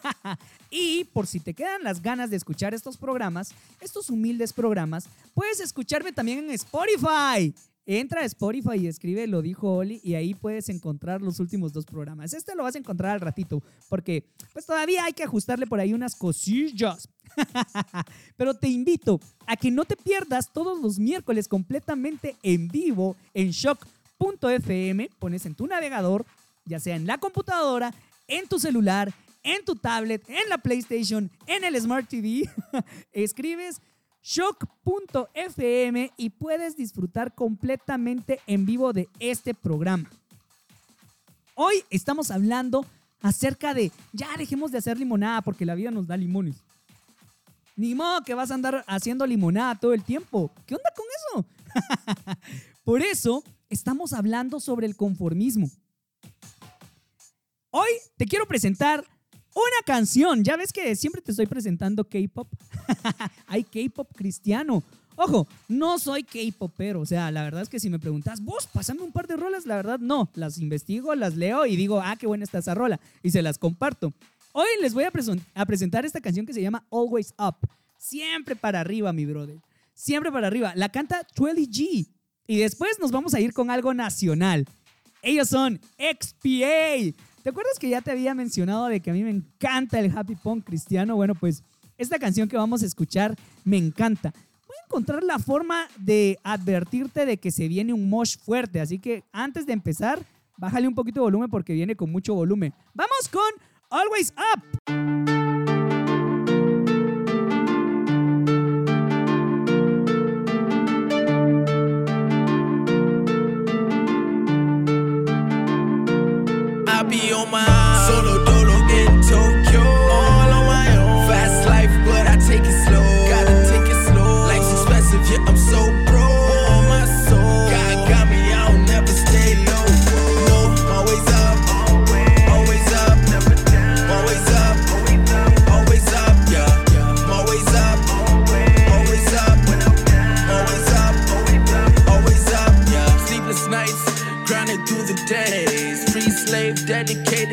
y 0.69 1.05
por 1.05 1.25
si 1.25 1.39
te 1.39 1.53
quedan 1.53 1.83
las 1.83 2.01
ganas 2.01 2.29
de 2.29 2.35
escuchar 2.35 2.73
estos 2.73 2.97
programas, 2.97 3.53
estos 3.79 4.09
humildes 4.09 4.51
programas, 4.51 5.07
puedes 5.33 5.61
escucharme 5.61 6.11
también 6.11 6.39
en 6.39 6.51
Spotify. 6.51 7.55
Entra 7.91 8.21
a 8.21 8.25
Spotify 8.25 8.75
y 8.75 8.85
escribe 8.85 9.25
Lo 9.25 9.41
dijo 9.41 9.73
Oli 9.73 9.99
y 10.03 10.13
ahí 10.13 10.35
puedes 10.35 10.69
encontrar 10.69 11.23
los 11.23 11.39
últimos 11.39 11.73
dos 11.73 11.87
programas. 11.87 12.33
Este 12.33 12.53
lo 12.53 12.61
vas 12.61 12.75
a 12.75 12.77
encontrar 12.77 13.13
al 13.13 13.19
ratito 13.19 13.63
porque 13.89 14.23
pues 14.53 14.67
todavía 14.67 15.05
hay 15.05 15.13
que 15.13 15.23
ajustarle 15.23 15.65
por 15.65 15.79
ahí 15.79 15.91
unas 15.91 16.15
cosillas. 16.15 17.09
Pero 18.37 18.53
te 18.53 18.67
invito 18.67 19.19
a 19.47 19.57
que 19.57 19.71
no 19.71 19.85
te 19.85 19.95
pierdas 19.95 20.53
todos 20.53 20.79
los 20.79 20.99
miércoles 20.99 21.47
completamente 21.47 22.35
en 22.43 22.67
vivo 22.67 23.15
en 23.33 23.49
shock.fm. 23.49 25.09
Pones 25.17 25.47
en 25.47 25.55
tu 25.55 25.65
navegador, 25.65 26.27
ya 26.65 26.79
sea 26.79 26.95
en 26.95 27.07
la 27.07 27.17
computadora, 27.17 27.91
en 28.27 28.47
tu 28.47 28.59
celular, 28.59 29.11
en 29.41 29.65
tu 29.65 29.75
tablet, 29.75 30.21
en 30.29 30.47
la 30.47 30.59
PlayStation, 30.59 31.31
en 31.47 31.63
el 31.63 31.81
Smart 31.81 32.07
TV. 32.07 32.47
Escribes 33.13 33.81
shock.fm 34.21 36.11
y 36.17 36.29
puedes 36.31 36.75
disfrutar 36.75 37.33
completamente 37.33 38.39
en 38.47 38.65
vivo 38.65 38.93
de 38.93 39.07
este 39.19 39.53
programa. 39.53 40.09
Hoy 41.55 41.83
estamos 41.89 42.31
hablando 42.31 42.85
acerca 43.21 43.73
de 43.73 43.91
ya 44.13 44.29
dejemos 44.37 44.71
de 44.71 44.77
hacer 44.77 44.97
limonada 44.97 45.41
porque 45.41 45.65
la 45.65 45.75
vida 45.75 45.91
nos 45.91 46.07
da 46.07 46.15
limones. 46.17 46.57
Ni 47.75 47.95
modo 47.95 48.23
que 48.23 48.33
vas 48.33 48.51
a 48.51 48.55
andar 48.55 48.83
haciendo 48.87 49.25
limonada 49.25 49.75
todo 49.75 49.93
el 49.93 50.03
tiempo. 50.03 50.51
¿Qué 50.65 50.75
onda 50.75 50.91
con 50.95 51.05
eso? 51.17 51.45
Por 52.83 53.01
eso 53.01 53.43
estamos 53.69 54.13
hablando 54.13 54.59
sobre 54.59 54.85
el 54.85 54.95
conformismo. 54.95 55.69
Hoy 57.71 57.89
te 58.17 58.25
quiero 58.25 58.47
presentar 58.47 59.05
una 59.59 59.85
canción. 59.85 60.43
Ya 60.43 60.57
ves 60.57 60.73
que 60.73 60.95
siempre 60.95 61.21
te 61.21 61.31
estoy 61.31 61.45
presentando 61.45 62.03
K-pop. 62.03 62.47
Hay 63.47 63.63
K-pop 63.63 64.09
cristiano. 64.15 64.83
Ojo, 65.15 65.47
no 65.67 65.99
soy 65.99 66.23
K-popero. 66.23 67.01
O 67.01 67.05
sea, 67.05 67.29
la 67.29 67.43
verdad 67.43 67.61
es 67.61 67.69
que 67.69 67.79
si 67.79 67.89
me 67.89 67.99
preguntas, 67.99 68.41
vos, 68.41 68.67
pasame 68.67 69.01
un 69.01 69.11
par 69.11 69.27
de 69.27 69.35
rolas, 69.35 69.65
la 69.65 69.75
verdad 69.75 69.99
no. 69.99 70.29
Las 70.33 70.57
investigo, 70.59 71.13
las 71.13 71.35
leo 71.35 71.65
y 71.65 71.75
digo, 71.75 71.99
ah, 71.99 72.15
qué 72.17 72.25
buena 72.25 72.45
está 72.45 72.59
esa 72.59 72.73
rola. 72.73 73.01
Y 73.21 73.31
se 73.31 73.41
las 73.41 73.57
comparto. 73.57 74.13
Hoy 74.53 74.67
les 74.81 74.93
voy 74.93 75.03
a, 75.03 75.11
a 75.55 75.65
presentar 75.65 76.05
esta 76.05 76.21
canción 76.21 76.45
que 76.45 76.53
se 76.53 76.61
llama 76.61 76.85
Always 76.89 77.33
Up. 77.37 77.57
Siempre 77.97 78.55
para 78.55 78.79
arriba, 78.79 79.11
mi 79.11 79.25
brother. 79.25 79.59
Siempre 79.93 80.31
para 80.31 80.47
arriba. 80.47 80.71
La 80.75 80.87
canta 80.87 81.27
12G. 81.35 82.07
Y 82.47 82.57
después 82.57 82.97
nos 82.99 83.11
vamos 83.11 83.33
a 83.33 83.41
ir 83.41 83.51
con 83.51 83.69
algo 83.69 83.93
nacional. 83.93 84.65
Ellos 85.21 85.49
son 85.49 85.81
XPA. 85.97 87.13
¿Te 87.49 87.51
acuerdas 87.51 87.79
que 87.79 87.89
ya 87.89 88.01
te 88.01 88.11
había 88.11 88.35
mencionado 88.35 88.85
de 88.89 88.99
que 88.99 89.09
a 89.09 89.13
mí 89.13 89.23
me 89.23 89.31
encanta 89.31 89.99
el 89.99 90.15
happy 90.15 90.35
punk 90.35 90.63
cristiano? 90.65 91.15
Bueno, 91.15 91.33
pues 91.33 91.63
esta 91.97 92.19
canción 92.19 92.47
que 92.47 92.55
vamos 92.55 92.83
a 92.83 92.85
escuchar 92.85 93.35
me 93.63 93.75
encanta. 93.75 94.31
Voy 94.67 94.77
a 94.79 94.85
encontrar 94.85 95.23
la 95.23 95.39
forma 95.39 95.87
de 95.97 96.37
advertirte 96.43 97.25
de 97.25 97.37
que 97.37 97.49
se 97.49 97.67
viene 97.67 97.91
un 97.91 98.07
mosh 98.07 98.37
fuerte, 98.37 98.79
así 98.79 98.99
que 98.99 99.23
antes 99.31 99.65
de 99.65 99.73
empezar, 99.73 100.23
bájale 100.57 100.87
un 100.87 100.93
poquito 100.93 101.21
de 101.21 101.23
volumen 101.23 101.49
porque 101.49 101.73
viene 101.73 101.95
con 101.95 102.11
mucho 102.11 102.35
volumen. 102.35 102.71
Vamos 102.93 103.27
con 103.31 103.41
Always 103.89 104.31
Up. 104.37 105.48
on 117.27 117.51
my 117.51 117.88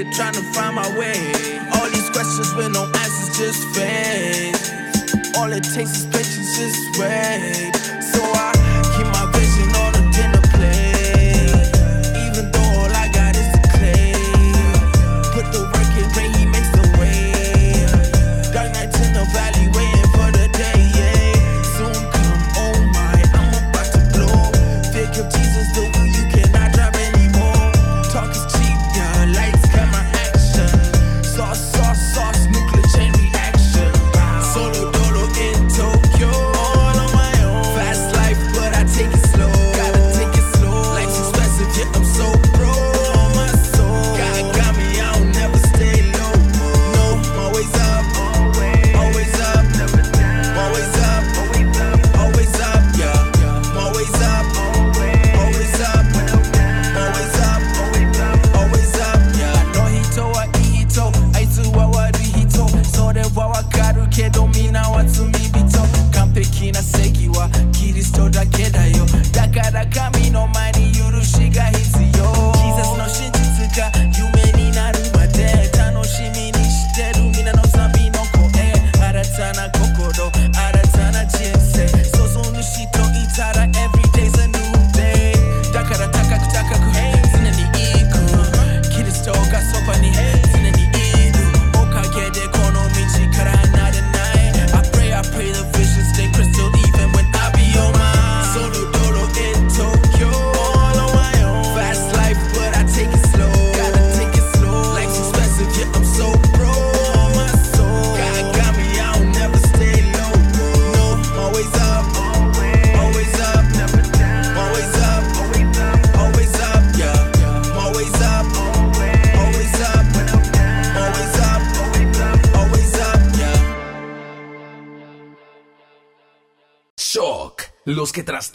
here 0.07 0.15
trying 0.15 0.35
to 0.35 0.43
find 0.53 0.77
my 0.77 0.89
way. 0.99 1.15
All 1.75 1.89
these 1.91 2.11
questions 2.11 2.55
with 2.55 2.73
no 2.73 2.85
answers, 2.85 3.39
just 3.39 3.65
fade. 3.77 4.57
All 5.37 5.53
it 5.53 5.65
takes 5.65 5.99
is 5.99 6.07
patience, 6.07 6.59
just 6.59 7.01
wait. 7.01 7.86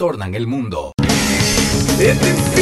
trastornan 0.01 0.33
el 0.33 0.47
mundo. 0.47 0.93
Este 1.99 2.60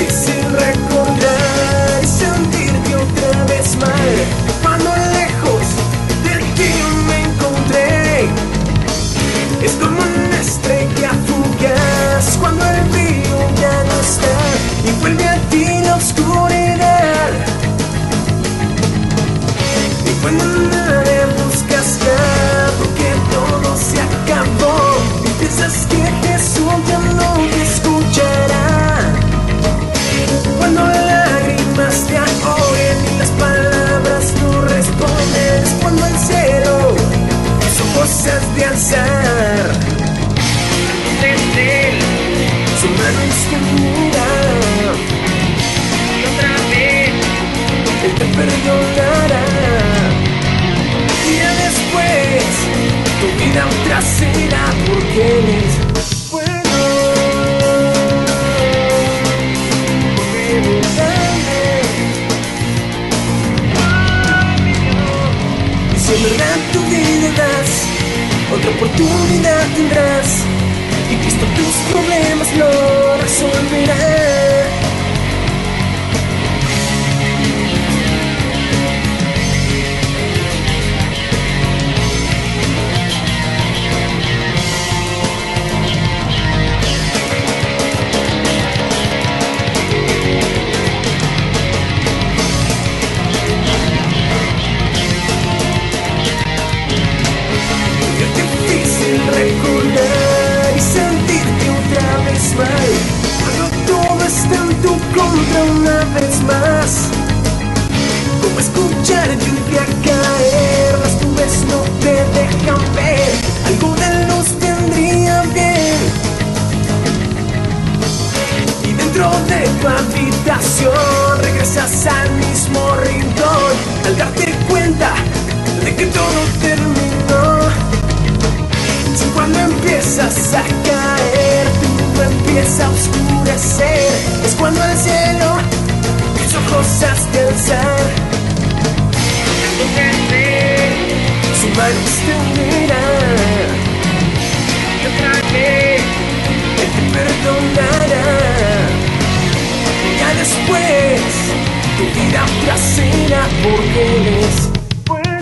vida 152.69 152.75
trasera 152.75 153.47
porque 153.63 154.01
eres 154.21 154.69
bueno. 155.07 155.39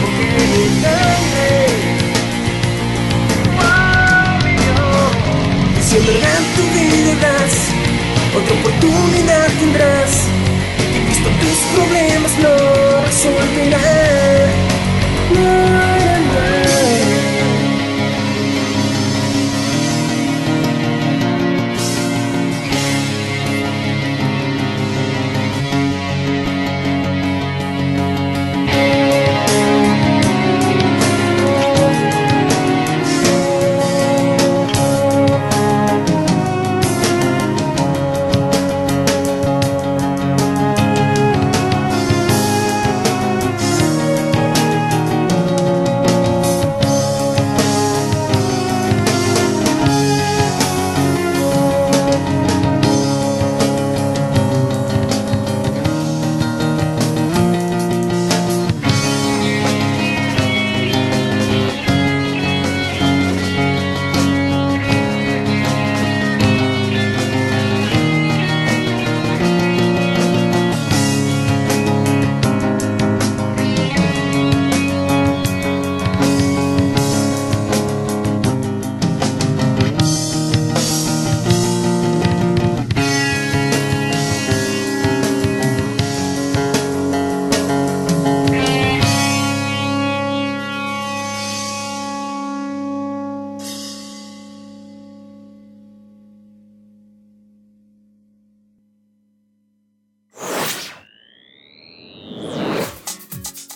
Porque 0.00 0.22
eres 0.44 0.72
grande. 0.82 1.48
Si 5.82 5.96
en 5.96 6.06
verdad 6.06 6.40
tu 6.56 6.64
vida 6.74 7.14
das, 7.22 7.54
otra 8.36 8.54
oportunidad 8.60 9.48
tendrás. 9.58 10.12
Y 10.94 10.98
visto 11.08 11.28
tus 11.40 11.58
problemas 11.74 12.32
no 12.38 12.52
resolverá. 13.06 14.07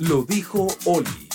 Lo 0.08 0.24
dijo 0.24 0.66
Oli. 0.84 1.28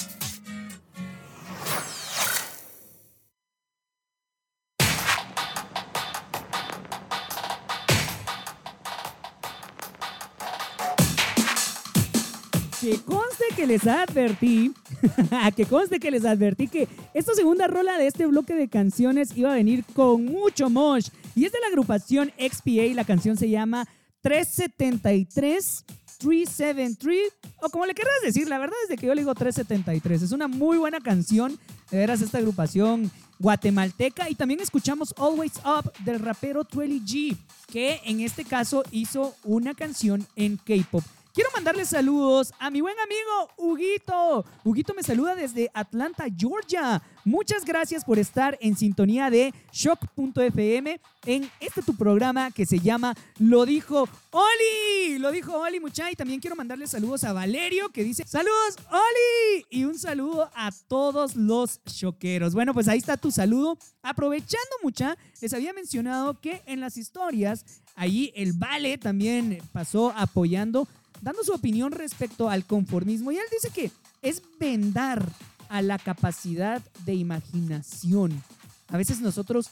Que 12.82 12.98
conste 13.06 13.46
que 13.56 13.66
les 13.66 13.88
advertí, 13.88 14.74
que 15.56 15.66
conste 15.66 16.02
que 16.02 16.12
les 16.12 16.26
advertí 16.26 16.68
que 16.68 16.90
esta 17.14 17.34
segunda 17.36 17.68
rola 17.68 17.98
de 17.98 18.08
este 18.08 18.26
bloque 18.26 18.54
de 18.54 18.68
canciones 18.68 19.30
iba 19.38 19.52
a 19.52 19.56
venir 19.56 19.86
con 19.94 20.26
mucho 20.26 20.70
mosh. 20.70 21.08
Y 21.36 21.46
es 21.46 21.54
de 21.54 21.62
la 21.62 21.68
agrupación 21.68 22.34
XPA, 22.38 22.94
la 22.94 23.06
canción 23.06 23.38
se 23.38 23.50
llama 23.50 23.88
373. 24.24 25.86
373, 26.18 27.34
o 27.62 27.70
como 27.70 27.86
le 27.86 27.94
querrás 27.94 28.22
decir, 28.24 28.48
la 28.48 28.58
verdad 28.58 28.76
es 28.90 29.00
que 29.00 29.06
yo 29.06 29.14
le 29.14 29.22
digo 29.22 29.34
373. 29.34 30.22
Es 30.22 30.32
una 30.32 30.48
muy 30.48 30.78
buena 30.78 31.00
canción, 31.00 31.58
de 31.92 31.98
veras, 31.98 32.22
esta 32.22 32.38
agrupación 32.38 33.12
guatemalteca. 33.40 34.30
Y 34.30 34.36
también 34.36 34.60
escuchamos 34.60 35.14
Always 35.18 35.54
Up 35.66 35.92
del 36.04 36.20
rapero 36.20 36.64
Twelly 36.64 37.02
G, 37.02 37.38
que 37.72 38.02
en 38.06 38.22
este 38.22 38.44
caso 38.44 38.84
hizo 38.92 39.36
una 39.44 39.74
canción 39.74 40.26
en 40.36 40.58
K-pop. 40.58 41.04
Quiero 41.38 41.52
mandarle 41.54 41.86
saludos 41.86 42.52
a 42.58 42.72
mi 42.72 42.82
buen 42.82 42.96
amigo 42.98 43.52
Huguito. 43.58 44.44
Huguito 44.64 44.96
me 44.96 45.04
saluda 45.04 45.36
desde 45.36 45.70
Atlanta, 45.72 46.26
Georgia. 46.36 47.00
Muchas 47.26 47.64
gracias 47.64 48.04
por 48.04 48.18
estar 48.18 48.58
en 48.60 48.76
sintonía 48.76 49.30
de 49.30 49.54
Shock.fm 49.72 51.00
en 51.28 51.52
este 51.60 51.84
tu 51.84 51.96
programa 51.96 52.50
que 52.50 52.66
se 52.66 52.80
llama 52.80 53.14
Lo 53.38 53.68
dijo 53.68 54.10
Oli. 54.32 55.20
Lo 55.20 55.32
dijo 55.32 55.60
Oli, 55.60 55.80
mucha. 55.80 56.10
Y 56.10 56.16
también 56.16 56.40
quiero 56.40 56.56
mandarle 56.56 56.88
saludos 56.88 57.24
a 57.24 57.34
Valerio 57.34 57.90
que 57.90 58.04
dice 58.04 58.24
saludos 58.26 58.76
Oli. 58.90 59.68
Y 59.70 59.84
un 59.84 60.00
saludo 60.00 60.50
a 60.56 60.72
todos 60.88 61.36
los 61.36 61.84
choqueros. 61.84 62.56
Bueno, 62.56 62.74
pues 62.74 62.88
ahí 62.88 62.98
está 62.98 63.16
tu 63.16 63.30
saludo. 63.30 63.78
Aprovechando 64.02 64.76
mucha, 64.82 65.16
les 65.40 65.54
había 65.54 65.72
mencionado 65.72 66.42
que 66.42 66.64
en 66.66 66.80
las 66.80 66.98
historias, 66.98 67.64
allí 67.94 68.34
el 68.36 68.54
Vale 68.54 68.98
también 68.98 69.62
pasó 69.72 70.12
apoyando 70.16 70.88
dando 71.22 71.44
su 71.44 71.54
opinión 71.54 71.92
respecto 71.92 72.50
al 72.50 72.66
conformismo 72.66 73.32
y 73.32 73.38
él 73.38 73.46
dice 73.52 73.70
que 73.74 73.92
es 74.22 74.42
vendar 74.60 75.28
a 75.70 75.82
la 75.82 75.98
capacidad 75.98 76.82
de 77.06 77.14
imaginación. 77.16 78.42
A 78.90 78.98
veces 78.98 79.20
nosotros 79.22 79.70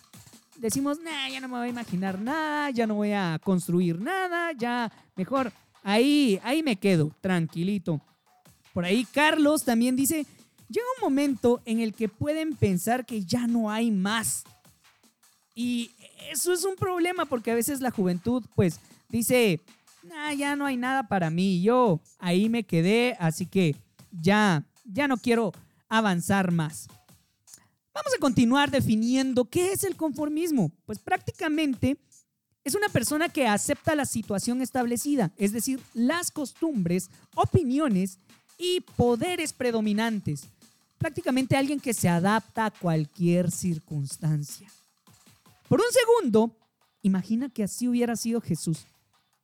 decimos, 0.57 0.99
nah, 0.99 1.29
ya 1.29 1.39
no 1.39 1.47
me 1.47 1.57
voy 1.57 1.67
a 1.67 1.71
imaginar 1.71 2.19
nada, 2.19 2.69
ya 2.69 2.87
no 2.87 2.95
voy 2.95 3.11
a 3.11 3.39
construir 3.43 3.99
nada, 3.99 4.51
ya 4.53 4.91
mejor 5.15 5.51
ahí, 5.83 6.39
ahí 6.43 6.63
me 6.63 6.75
quedo, 6.75 7.11
tranquilito. 7.21 8.01
Por 8.73 8.85
ahí 8.85 9.05
Carlos 9.05 9.63
también 9.63 9.95
dice, 9.95 10.25
llega 10.67 10.85
un 10.97 11.03
momento 11.03 11.61
en 11.65 11.79
el 11.79 11.93
que 11.93 12.09
pueden 12.09 12.55
pensar 12.55 13.05
que 13.05 13.23
ya 13.23 13.47
no 13.47 13.71
hay 13.71 13.91
más. 13.91 14.43
Y 15.53 15.91
eso 16.29 16.51
es 16.51 16.65
un 16.65 16.75
problema 16.75 17.25
porque 17.25 17.51
a 17.51 17.55
veces 17.55 17.79
la 17.79 17.91
juventud 17.91 18.43
pues 18.55 18.79
dice, 19.07 19.61
ya 20.37 20.55
no 20.55 20.65
hay 20.65 20.77
nada 20.77 21.07
para 21.07 21.29
mí, 21.29 21.61
yo 21.61 22.01
ahí 22.19 22.49
me 22.49 22.63
quedé, 22.63 23.15
así 23.19 23.45
que 23.45 23.75
ya, 24.11 24.65
ya 24.83 25.07
no 25.07 25.17
quiero 25.17 25.53
avanzar 25.89 26.51
más. 26.51 26.87
Vamos 27.93 28.13
a 28.13 28.19
continuar 28.19 28.71
definiendo 28.71 29.45
qué 29.45 29.71
es 29.71 29.83
el 29.85 29.95
conformismo. 29.95 30.71
Pues 30.85 30.99
prácticamente 30.99 31.97
es 32.63 32.75
una 32.75 32.89
persona 32.89 33.29
que 33.29 33.47
acepta 33.47 33.95
la 33.95 34.05
situación 34.05 34.61
establecida, 34.61 35.31
es 35.37 35.53
decir, 35.53 35.79
las 35.93 36.29
costumbres, 36.29 37.09
opiniones 37.35 38.19
y 38.57 38.81
poderes 38.97 39.53
predominantes. 39.53 40.47
Prácticamente 40.97 41.55
alguien 41.55 41.79
que 41.79 41.93
se 41.93 42.09
adapta 42.09 42.65
a 42.65 42.71
cualquier 42.71 43.51
circunstancia. 43.51 44.69
Por 45.69 45.79
un 45.79 45.87
segundo, 45.91 46.57
imagina 47.01 47.49
que 47.49 47.63
así 47.63 47.87
hubiera 47.87 48.15
sido 48.15 48.41
Jesús. 48.41 48.85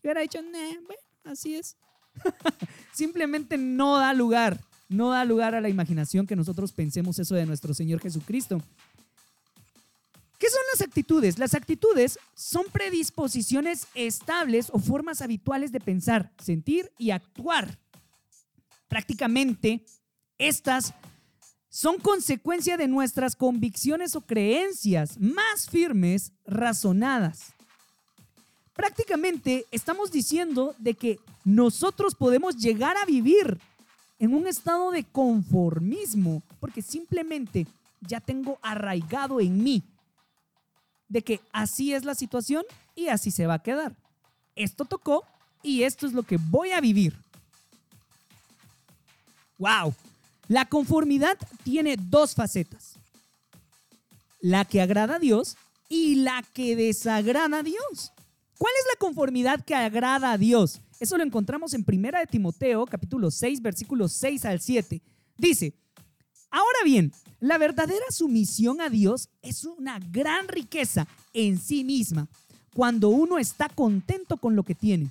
Y 0.01 0.07
hubiera 0.07 0.21
dicho, 0.21 0.41
"Nah, 0.41 0.79
bueno, 0.85 1.01
así 1.23 1.55
es. 1.55 1.75
Simplemente 2.93 3.57
no 3.57 3.97
da 3.97 4.13
lugar, 4.13 4.59
no 4.89 5.09
da 5.09 5.23
lugar 5.25 5.55
a 5.55 5.61
la 5.61 5.69
imaginación 5.69 6.27
que 6.27 6.35
nosotros 6.35 6.71
pensemos 6.71 7.17
eso 7.19 7.35
de 7.35 7.45
nuestro 7.45 7.73
Señor 7.73 7.99
Jesucristo. 8.01 8.61
¿Qué 10.37 10.49
son 10.49 10.61
las 10.73 10.81
actitudes? 10.81 11.37
Las 11.37 11.53
actitudes 11.53 12.17
son 12.33 12.65
predisposiciones 12.71 13.87
estables 13.93 14.69
o 14.73 14.79
formas 14.79 15.21
habituales 15.21 15.71
de 15.71 15.79
pensar, 15.79 16.31
sentir 16.43 16.91
y 16.97 17.11
actuar. 17.11 17.77
Prácticamente, 18.87 19.85
estas 20.39 20.95
son 21.69 21.99
consecuencia 21.99 22.75
de 22.75 22.87
nuestras 22.87 23.35
convicciones 23.35 24.15
o 24.15 24.21
creencias 24.21 25.19
más 25.19 25.69
firmes, 25.69 26.33
razonadas. 26.45 27.53
Prácticamente 28.73 29.65
estamos 29.71 30.11
diciendo 30.11 30.75
de 30.77 30.93
que 30.93 31.19
nosotros 31.43 32.15
podemos 32.15 32.55
llegar 32.55 32.95
a 32.97 33.05
vivir 33.05 33.59
en 34.19 34.33
un 34.33 34.47
estado 34.47 34.91
de 34.91 35.03
conformismo, 35.03 36.43
porque 36.59 36.81
simplemente 36.81 37.67
ya 38.01 38.19
tengo 38.19 38.59
arraigado 38.61 39.39
en 39.39 39.63
mí 39.63 39.83
de 41.09 41.21
que 41.21 41.41
así 41.51 41.93
es 41.93 42.05
la 42.05 42.15
situación 42.15 42.63
y 42.95 43.07
así 43.07 43.31
se 43.31 43.45
va 43.45 43.55
a 43.55 43.63
quedar. 43.63 43.95
Esto 44.55 44.85
tocó 44.85 45.25
y 45.61 45.83
esto 45.83 46.07
es 46.07 46.13
lo 46.13 46.23
que 46.23 46.37
voy 46.37 46.71
a 46.71 46.79
vivir. 46.79 47.15
¡Wow! 49.57 49.93
La 50.47 50.65
conformidad 50.65 51.37
tiene 51.63 51.97
dos 51.97 52.33
facetas. 52.33 52.95
La 54.39 54.65
que 54.65 54.81
agrada 54.81 55.15
a 55.15 55.19
Dios 55.19 55.57
y 55.89 56.15
la 56.15 56.43
que 56.53 56.75
desagrada 56.75 57.59
a 57.59 57.63
Dios. 57.63 58.11
¿Cuál 58.61 58.73
es 58.79 58.85
la 58.93 58.99
conformidad 58.99 59.65
que 59.65 59.73
agrada 59.73 60.31
a 60.31 60.37
Dios? 60.37 60.81
Eso 60.99 61.17
lo 61.17 61.23
encontramos 61.23 61.73
en 61.73 61.83
1 61.83 62.19
de 62.19 62.27
Timoteo, 62.27 62.85
capítulo 62.85 63.31
6, 63.31 63.59
versículos 63.59 64.11
6 64.11 64.45
al 64.45 64.61
7. 64.61 65.01
Dice, 65.35 65.73
ahora 66.51 66.77
bien, 66.85 67.11
la 67.39 67.57
verdadera 67.57 68.05
sumisión 68.11 68.79
a 68.79 68.89
Dios 68.89 69.29
es 69.41 69.63
una 69.63 69.97
gran 69.97 70.47
riqueza 70.47 71.07
en 71.33 71.57
sí 71.57 71.83
misma 71.83 72.27
cuando 72.75 73.09
uno 73.09 73.39
está 73.39 73.67
contento 73.67 74.37
con 74.37 74.55
lo 74.55 74.61
que 74.61 74.75
tiene. 74.75 75.09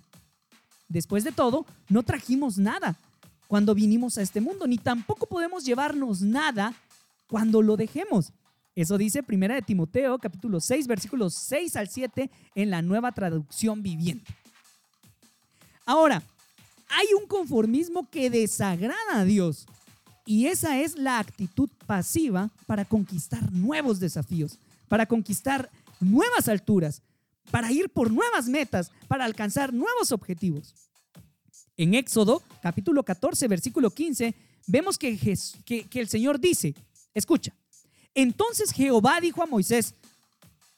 Después 0.87 1.25
de 1.25 1.33
todo, 1.33 1.67
no 1.89 2.05
trajimos 2.05 2.57
nada 2.57 2.97
cuando 3.49 3.75
vinimos 3.75 4.17
a 4.17 4.23
este 4.23 4.41
mundo, 4.41 4.69
ni 4.69 4.79
tampoco 4.79 5.27
podemos 5.27 5.65
llevarnos 5.65 6.23
nada 6.23 6.73
cuando 7.27 7.63
lo 7.63 7.77
dejemos. 7.77 8.33
Eso 8.75 8.97
dice 8.97 9.23
Primera 9.23 9.55
de 9.55 9.63
Timoteo, 9.63 10.19
capítulo 10.19 10.61
6, 10.61 10.87
versículos 10.87 11.35
6 11.35 11.77
al 11.77 11.89
7 11.89 12.31
en 12.55 12.71
la 12.71 12.83
nueva 12.83 13.13
traducción 13.13 13.83
viviente. 13.83 14.33
Ahora, 15.85 16.23
hay 16.89 17.07
un 17.21 17.27
conformismo 17.27 18.09
que 18.09 18.31
desagrada 18.31 19.21
a 19.21 19.25
Dios 19.25 19.67
y 20.25 20.47
esa 20.47 20.81
es 20.81 20.97
la 20.97 21.19
actitud 21.19 21.69
pasiva 21.87 22.51
para 22.67 22.85
conquistar 22.85 23.51
nuevos 23.53 23.99
desafíos, 23.99 24.59
para 24.89 25.07
conquistar 25.07 25.71
nuevas 25.99 26.49
alturas, 26.49 27.03
para 27.51 27.73
ir 27.73 27.91
por 27.91 28.13
nuevas 28.13 28.49
metas, 28.49 28.93
para 29.09 29.25
alcanzar 29.25 29.73
nuevos 29.73 30.13
objetivos. 30.13 30.75
En 31.77 31.95
Éxodo, 31.95 32.43
capítulo 32.63 33.03
14, 33.03 33.49
versículo 33.49 33.91
15, 33.91 34.35
vemos 34.67 34.99
que, 34.99 35.19
el 35.95 36.09
Señor 36.09 36.39
dice, 36.39 36.75
escucha, 37.15 37.55
entonces 38.23 38.73
Jehová 38.73 39.21
dijo 39.21 39.43
a 39.43 39.47
Moisés, 39.47 39.95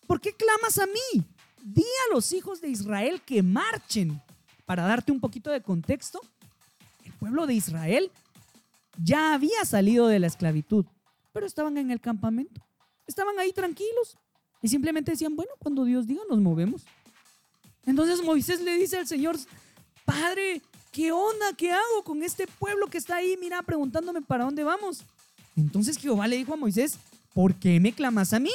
¿por 0.06 0.20
qué 0.20 0.32
clamas 0.32 0.78
a 0.78 0.86
mí? 0.86 1.24
Di 1.62 1.82
a 1.82 2.14
los 2.14 2.32
hijos 2.32 2.60
de 2.60 2.68
Israel 2.68 3.22
que 3.24 3.42
marchen. 3.42 4.20
Para 4.64 4.84
darte 4.84 5.12
un 5.12 5.20
poquito 5.20 5.50
de 5.50 5.60
contexto, 5.60 6.20
el 7.04 7.12
pueblo 7.14 7.46
de 7.46 7.54
Israel 7.54 8.10
ya 9.02 9.34
había 9.34 9.64
salido 9.64 10.06
de 10.06 10.18
la 10.18 10.28
esclavitud, 10.28 10.86
pero 11.32 11.46
estaban 11.46 11.76
en 11.78 11.90
el 11.90 12.00
campamento, 12.00 12.60
estaban 13.06 13.38
ahí 13.38 13.52
tranquilos 13.52 14.16
y 14.62 14.68
simplemente 14.68 15.10
decían, 15.10 15.34
bueno, 15.34 15.50
cuando 15.58 15.84
Dios 15.84 16.06
diga 16.06 16.22
nos 16.28 16.38
movemos. 16.38 16.82
Entonces 17.84 18.22
Moisés 18.22 18.60
le 18.60 18.76
dice 18.76 18.98
al 18.98 19.08
Señor, 19.08 19.36
Padre, 20.04 20.62
¿qué 20.92 21.10
onda? 21.10 21.52
¿Qué 21.56 21.72
hago 21.72 22.04
con 22.04 22.22
este 22.22 22.46
pueblo 22.46 22.86
que 22.86 22.98
está 22.98 23.16
ahí, 23.16 23.36
mira, 23.40 23.62
preguntándome 23.62 24.22
para 24.22 24.44
dónde 24.44 24.62
vamos? 24.62 25.02
Entonces 25.56 25.98
Jehová 25.98 26.28
le 26.28 26.36
dijo 26.36 26.54
a 26.54 26.56
Moisés, 26.56 26.98
¿por 27.34 27.54
qué 27.54 27.80
me 27.80 27.92
clamas 27.92 28.32
a 28.32 28.40
mí? 28.40 28.50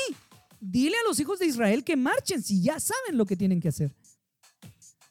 Dile 0.59 0.95
a 0.97 1.07
los 1.07 1.19
hijos 1.19 1.39
de 1.39 1.45
Israel 1.45 1.83
que 1.83 1.95
marchen 1.95 2.41
si 2.41 2.61
ya 2.61 2.79
saben 2.79 3.17
lo 3.17 3.25
que 3.25 3.35
tienen 3.35 3.59
que 3.59 3.69
hacer. 3.69 3.91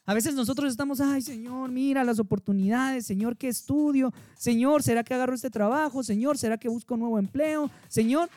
A 0.05 0.13
veces 0.13 0.35
nosotros 0.35 0.71
estamos, 0.71 1.01
ay 1.01 1.21
Señor, 1.21 1.69
mira 1.69 2.01
las 2.05 2.17
oportunidades, 2.19 3.05
Señor, 3.05 3.35
¿qué 3.35 3.49
estudio? 3.49 4.13
Señor, 4.37 4.81
¿será 4.81 5.03
que 5.03 5.13
agarro 5.13 5.35
este 5.35 5.49
trabajo? 5.49 6.01
Señor, 6.01 6.37
¿será 6.37 6.57
que 6.57 6.69
busco 6.69 6.93
un 6.93 7.01
nuevo 7.01 7.19
empleo? 7.19 7.69
Señor, 7.89 8.29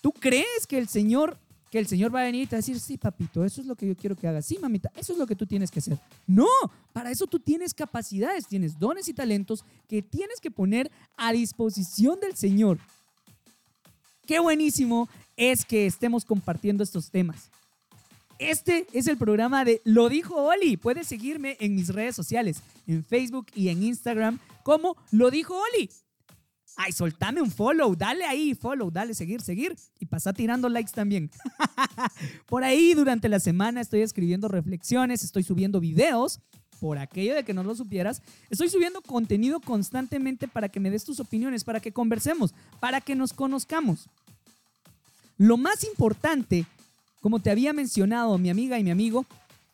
¿tú 0.00 0.12
crees 0.12 0.68
que 0.68 0.78
el 0.78 0.86
Señor, 0.86 1.36
que 1.68 1.80
el 1.80 1.88
Señor 1.88 2.14
va 2.14 2.20
a 2.20 2.26
venir 2.26 2.44
y 2.44 2.46
te 2.46 2.54
va 2.54 2.58
a 2.58 2.62
decir, 2.62 2.78
sí, 2.78 2.96
papito, 2.96 3.44
eso 3.44 3.60
es 3.60 3.66
lo 3.66 3.74
que 3.74 3.88
yo 3.88 3.96
quiero 3.96 4.14
que 4.14 4.28
hagas? 4.28 4.46
Sí, 4.46 4.56
mamita, 4.60 4.88
eso 4.94 5.14
es 5.14 5.18
lo 5.18 5.26
que 5.26 5.34
tú 5.34 5.46
tienes 5.46 5.68
que 5.68 5.80
hacer. 5.80 5.98
No, 6.28 6.46
para 6.92 7.10
eso 7.10 7.26
tú 7.26 7.40
tienes 7.40 7.74
capacidades, 7.74 8.46
tienes 8.46 8.78
dones 8.78 9.08
y 9.08 9.14
talentos 9.14 9.64
que 9.88 10.00
tienes 10.00 10.38
que 10.40 10.52
poner 10.52 10.92
a 11.16 11.32
disposición 11.32 12.20
del 12.20 12.36
Señor. 12.36 12.78
Qué 14.26 14.40
buenísimo 14.40 15.08
es 15.36 15.64
que 15.64 15.86
estemos 15.86 16.24
compartiendo 16.24 16.82
estos 16.82 17.10
temas. 17.10 17.50
Este 18.38 18.86
es 18.92 19.06
el 19.06 19.16
programa 19.16 19.64
de 19.64 19.80
Lo 19.84 20.08
dijo 20.08 20.34
Oli. 20.34 20.76
Puedes 20.76 21.06
seguirme 21.06 21.56
en 21.60 21.74
mis 21.74 21.88
redes 21.88 22.16
sociales, 22.16 22.60
en 22.86 23.04
Facebook 23.04 23.46
y 23.54 23.68
en 23.68 23.82
Instagram 23.82 24.38
como 24.62 24.96
Lo 25.12 25.30
dijo 25.30 25.54
Oli. 25.54 25.88
Ay, 26.78 26.92
soltame 26.92 27.40
un 27.40 27.50
follow, 27.50 27.96
dale 27.96 28.26
ahí, 28.26 28.54
follow, 28.54 28.90
dale, 28.90 29.14
seguir, 29.14 29.40
seguir 29.40 29.74
y 29.98 30.04
pasa 30.04 30.34
tirando 30.34 30.68
likes 30.68 30.92
también. 30.92 31.30
por 32.46 32.64
ahí 32.64 32.92
durante 32.92 33.30
la 33.30 33.40
semana 33.40 33.80
estoy 33.80 34.02
escribiendo 34.02 34.48
reflexiones, 34.48 35.24
estoy 35.24 35.42
subiendo 35.42 35.80
videos, 35.80 36.40
por 36.80 36.98
aquello 36.98 37.34
de 37.34 37.44
que 37.44 37.54
no 37.54 37.62
lo 37.62 37.74
supieras, 37.74 38.22
estoy 38.50 38.68
subiendo 38.68 39.00
contenido 39.00 39.60
constantemente 39.60 40.48
para 40.48 40.68
que 40.68 40.80
me 40.80 40.90
des 40.90 41.04
tus 41.04 41.20
opiniones, 41.20 41.64
para 41.64 41.80
que 41.80 41.92
conversemos, 41.92 42.54
para 42.80 43.00
que 43.00 43.14
nos 43.14 43.32
conozcamos. 43.32 44.08
Lo 45.38 45.56
más 45.56 45.84
importante, 45.84 46.66
como 47.20 47.40
te 47.40 47.50
había 47.50 47.72
mencionado 47.72 48.38
mi 48.38 48.50
amiga 48.50 48.78
y 48.78 48.84
mi 48.84 48.90
amigo, 48.90 49.26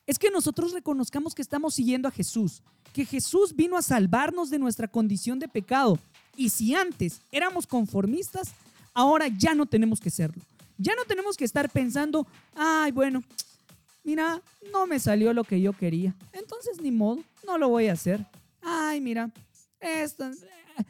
es 0.07 0.19
que 0.19 0.31
nosotros 0.31 0.73
reconozcamos 0.73 1.35
que 1.35 1.43
estamos 1.43 1.75
siguiendo 1.75 2.09
a 2.09 2.13
Jesús, 2.13 2.63
que 2.93 3.05
Jesús 3.05 3.55
vino 3.55 3.77
a 3.77 3.83
salvarnos 3.83 4.51
de 4.51 4.59
nuestra 4.59 4.89
condición 4.89 5.39
de 5.39 5.49
pecado. 5.49 5.99
Y 6.37 6.49
si 6.49 6.75
antes 6.75 7.21
éramos 7.31 7.67
conformistas, 7.67 8.53
ahora 8.95 9.29
ya 9.29 9.55
no 9.55 9.67
tenemos 9.67 10.01
que 10.01 10.11
serlo. 10.11 10.43
Ya 10.79 10.95
no 10.97 11.05
tenemos 11.05 11.37
que 11.37 11.45
estar 11.45 11.71
pensando, 11.71 12.27
ay, 12.57 12.91
bueno, 12.91 13.23
mira, 14.05 14.41
no 14.73 14.87
me 14.87 14.99
salió 14.99 15.33
lo 15.33 15.45
que 15.45 15.61
yo 15.61 15.73
quería. 15.73 16.15
Entonces 16.33 16.81
ni 16.81 16.91
modo, 16.91 17.23
no 17.47 17.59
lo 17.59 17.69
voy 17.69 17.89
a 17.89 17.93
hacer. 17.93 18.25
Ay, 18.61 19.01
mira, 19.01 19.31
esto, 19.81 20.25
eh, 20.27 20.85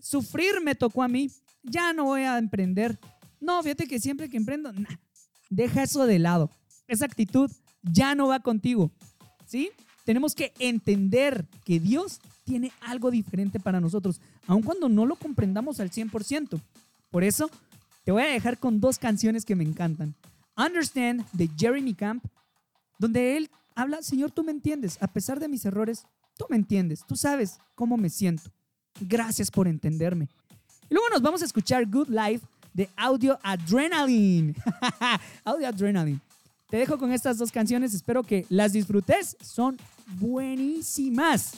sufrir 0.00 0.60
me 0.62 0.74
tocó 0.74 1.02
a 1.02 1.08
mí. 1.08 1.30
Ya 1.62 1.92
no 1.92 2.04
voy 2.04 2.22
a 2.22 2.38
emprender. 2.38 2.98
No, 3.40 3.62
fíjate 3.62 3.86
que 3.86 4.00
siempre 4.00 4.28
que 4.28 4.36
emprendo, 4.36 4.72
nah, 4.72 4.96
deja 5.50 5.82
eso 5.82 6.06
de 6.06 6.18
lado. 6.18 6.50
Esa 6.86 7.04
actitud 7.04 7.50
ya 7.82 8.14
no 8.14 8.28
va 8.28 8.40
contigo. 8.40 8.90
¿Sí? 9.46 9.70
Tenemos 10.04 10.34
que 10.34 10.52
entender 10.60 11.44
que 11.64 11.80
Dios 11.80 12.20
tiene 12.44 12.72
algo 12.80 13.10
diferente 13.10 13.58
para 13.58 13.80
nosotros, 13.80 14.20
aun 14.46 14.62
cuando 14.62 14.88
no 14.88 15.04
lo 15.04 15.16
comprendamos 15.16 15.80
al 15.80 15.90
100%. 15.90 16.60
Por 17.10 17.24
eso, 17.24 17.50
te 18.04 18.12
voy 18.12 18.22
a 18.22 18.26
dejar 18.26 18.58
con 18.58 18.80
dos 18.80 18.98
canciones 18.98 19.44
que 19.44 19.56
me 19.56 19.64
encantan. 19.64 20.14
Understand 20.56 21.28
de 21.32 21.50
Jeremy 21.58 21.92
Camp, 21.94 22.24
donde 22.98 23.36
él 23.36 23.50
habla, 23.74 24.02
Señor, 24.02 24.30
tú 24.30 24.42
me 24.42 24.52
entiendes, 24.52 24.98
a 25.00 25.06
pesar 25.06 25.38
de 25.40 25.48
mis 25.48 25.64
errores, 25.64 26.06
tú 26.36 26.46
me 26.48 26.56
entiendes, 26.56 27.04
tú 27.06 27.16
sabes 27.16 27.58
cómo 27.74 27.96
me 27.96 28.10
siento. 28.10 28.50
Gracias 29.00 29.50
por 29.50 29.68
entenderme. 29.68 30.28
Y 30.88 30.94
luego 30.94 31.08
nos 31.10 31.22
vamos 31.22 31.42
a 31.42 31.44
escuchar 31.44 31.86
Good 31.86 32.08
Life 32.08 32.46
de 32.72 32.88
Audio 32.96 33.38
Adrenaline. 33.42 34.54
Audio 35.44 35.68
Adrenaline. 35.68 36.20
Te 36.68 36.78
dejo 36.78 36.98
con 36.98 37.12
estas 37.12 37.38
dos 37.38 37.52
canciones, 37.52 37.94
espero 37.94 38.22
que 38.22 38.44
las 38.48 38.72
disfrutes, 38.72 39.36
son 39.40 39.76
buenísimas. 40.18 41.52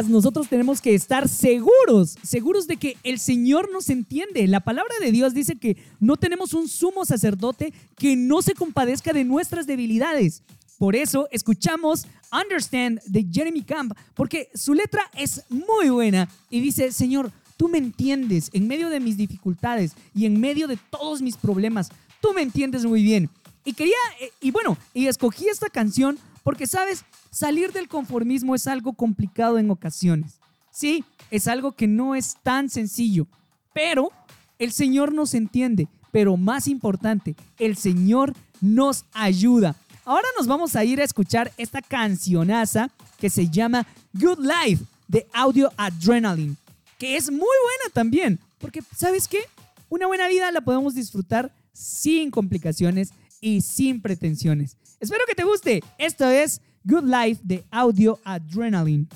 Nosotros 0.00 0.48
tenemos 0.48 0.80
que 0.80 0.94
estar 0.94 1.28
seguros, 1.28 2.16
seguros 2.22 2.66
de 2.66 2.78
que 2.78 2.96
el 3.02 3.18
Señor 3.18 3.70
nos 3.70 3.90
entiende. 3.90 4.46
La 4.46 4.60
palabra 4.60 4.94
de 5.00 5.12
Dios 5.12 5.34
dice 5.34 5.56
que 5.56 5.76
no 6.00 6.16
tenemos 6.16 6.54
un 6.54 6.68
sumo 6.68 7.04
sacerdote 7.04 7.74
que 7.96 8.16
no 8.16 8.40
se 8.40 8.54
compadezca 8.54 9.12
de 9.12 9.24
nuestras 9.24 9.66
debilidades. 9.66 10.42
Por 10.78 10.96
eso 10.96 11.28
escuchamos 11.30 12.06
Understand 12.32 13.00
de 13.04 13.26
Jeremy 13.30 13.62
Camp, 13.62 13.92
porque 14.14 14.48
su 14.54 14.72
letra 14.72 15.02
es 15.14 15.44
muy 15.50 15.90
buena 15.90 16.28
y 16.48 16.60
dice, 16.60 16.90
Señor, 16.90 17.30
tú 17.56 17.68
me 17.68 17.78
entiendes 17.78 18.48
en 18.52 18.66
medio 18.66 18.88
de 18.88 19.00
mis 19.00 19.16
dificultades 19.16 19.92
y 20.14 20.24
en 20.24 20.40
medio 20.40 20.66
de 20.66 20.78
todos 20.90 21.20
mis 21.20 21.36
problemas. 21.36 21.90
Tú 22.20 22.32
me 22.32 22.42
entiendes 22.42 22.86
muy 22.86 23.02
bien. 23.02 23.28
Y 23.64 23.74
quería, 23.74 23.94
eh, 24.20 24.32
y 24.40 24.50
bueno, 24.50 24.76
y 24.94 25.06
escogí 25.06 25.48
esta 25.48 25.68
canción 25.68 26.18
porque, 26.42 26.66
¿sabes? 26.66 27.04
Salir 27.30 27.72
del 27.72 27.88
conformismo 27.88 28.54
es 28.54 28.66
algo 28.66 28.92
complicado 28.92 29.58
en 29.58 29.70
ocasiones. 29.70 30.38
Sí, 30.70 31.04
es 31.30 31.48
algo 31.48 31.72
que 31.72 31.86
no 31.86 32.14
es 32.14 32.36
tan 32.42 32.68
sencillo, 32.70 33.26
pero 33.72 34.10
el 34.58 34.72
Señor 34.72 35.12
nos 35.12 35.34
entiende, 35.34 35.88
pero 36.10 36.36
más 36.36 36.68
importante, 36.68 37.36
el 37.58 37.76
Señor 37.76 38.34
nos 38.60 39.04
ayuda. 39.12 39.76
Ahora 40.04 40.26
nos 40.36 40.46
vamos 40.46 40.74
a 40.76 40.84
ir 40.84 41.00
a 41.00 41.04
escuchar 41.04 41.52
esta 41.56 41.82
cancionaza 41.82 42.90
que 43.18 43.30
se 43.30 43.48
llama 43.48 43.86
Good 44.12 44.38
Life 44.40 44.84
de 45.08 45.26
Audio 45.32 45.70
Adrenaline, 45.76 46.56
que 46.98 47.16
es 47.16 47.30
muy 47.30 47.40
buena 47.40 47.92
también, 47.92 48.38
porque 48.58 48.82
¿sabes 48.96 49.28
qué? 49.28 49.40
Una 49.88 50.06
buena 50.06 50.26
vida 50.28 50.50
la 50.50 50.62
podemos 50.62 50.94
disfrutar 50.94 51.52
sin 51.72 52.30
complicaciones 52.30 53.12
y 53.40 53.60
sin 53.60 54.00
pretensiones. 54.00 54.76
Espero 55.02 55.24
que 55.26 55.34
te 55.34 55.42
guste. 55.42 55.82
Esto 55.98 56.30
es 56.30 56.60
Good 56.84 57.02
Life 57.02 57.40
de 57.42 57.64
Audio 57.72 58.20
Adrenaline. 58.22 59.08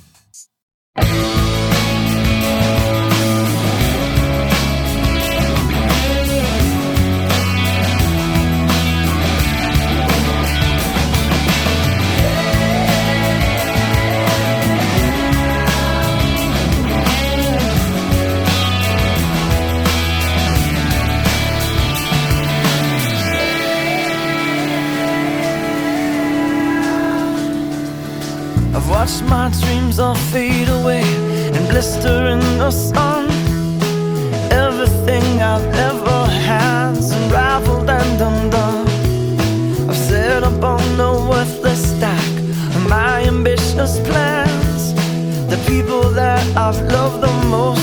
I've 28.98 29.28
my 29.28 29.50
dreams 29.60 29.98
all 29.98 30.14
fade 30.32 30.70
away 30.70 31.02
and 31.54 31.68
blister 31.68 32.28
in 32.28 32.40
the 32.58 32.70
sun. 32.70 33.26
Everything 34.50 35.42
I've 35.42 35.66
ever 35.90 36.24
had's 36.24 37.10
unraveled 37.12 37.90
and 37.90 38.20
undone. 38.28 38.88
I've 39.90 39.96
set 39.96 40.42
up 40.42 40.64
on 40.64 40.98
a 40.98 41.12
worthless 41.28 41.94
stack 41.94 42.32
of 42.74 42.88
my 42.88 43.22
ambitious 43.24 44.00
plans. 44.08 44.94
The 45.50 45.62
people 45.68 46.08
that 46.12 46.42
I've 46.56 46.80
loved 46.90 47.20
the 47.20 47.34
most 47.48 47.75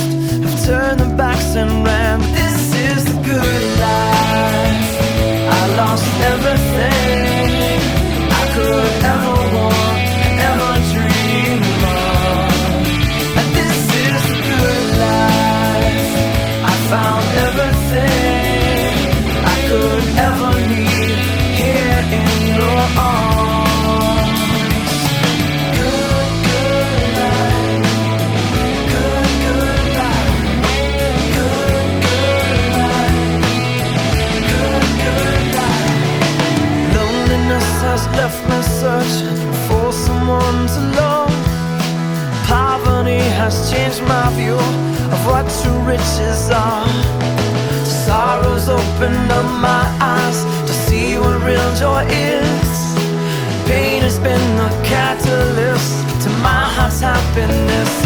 what 45.43 45.51
true 45.61 45.79
riches 45.79 46.49
are. 46.49 46.87
Sorrows 47.85 48.69
opened 48.69 49.31
up 49.31 49.45
my 49.61 49.85
eyes 49.99 50.43
to 50.67 50.73
see 50.73 51.17
what 51.17 51.41
real 51.43 51.75
joy 51.75 52.05
is. 52.09 52.95
Pain 53.67 54.01
has 54.01 54.19
been 54.19 54.45
the 54.57 54.69
catalyst 54.87 56.21
to 56.23 56.29
my 56.41 56.63
heart's 56.75 57.01
happiness. 57.01 58.02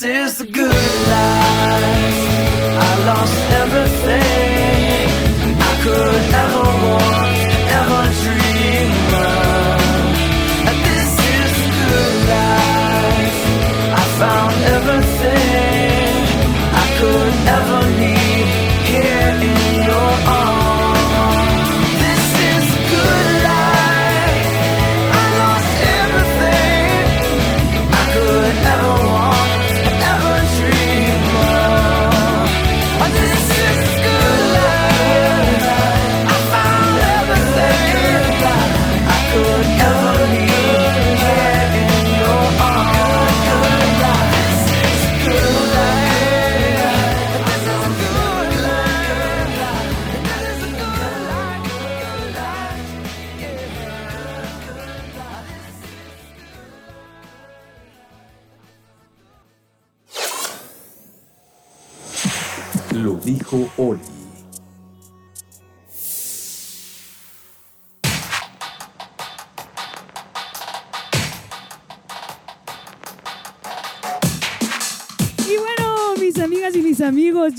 This 0.00 0.32
is 0.32 0.38
the 0.38 0.46
good 0.46 0.72
life. 0.72 1.90
I 2.78 3.04
lost 3.04 3.50
everything 3.52 4.19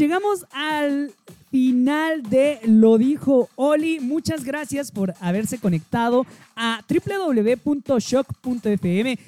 llegamos 0.02 0.46
al 0.52 1.14
final 1.52 2.24
de 2.24 2.60
Lo 2.64 2.98
dijo 2.98 3.50
Oli. 3.56 4.00
Muchas 4.00 4.44
gracias 4.44 4.92
por 4.92 5.14
haberse 5.20 5.60
conectado 5.60 6.26
a 6.56 6.84
www.shock.fm. 6.90 7.60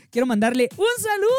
Quiero 0.09 0.25
mandarle 0.25 0.69
un 0.75 0.87
saludo 0.97 1.29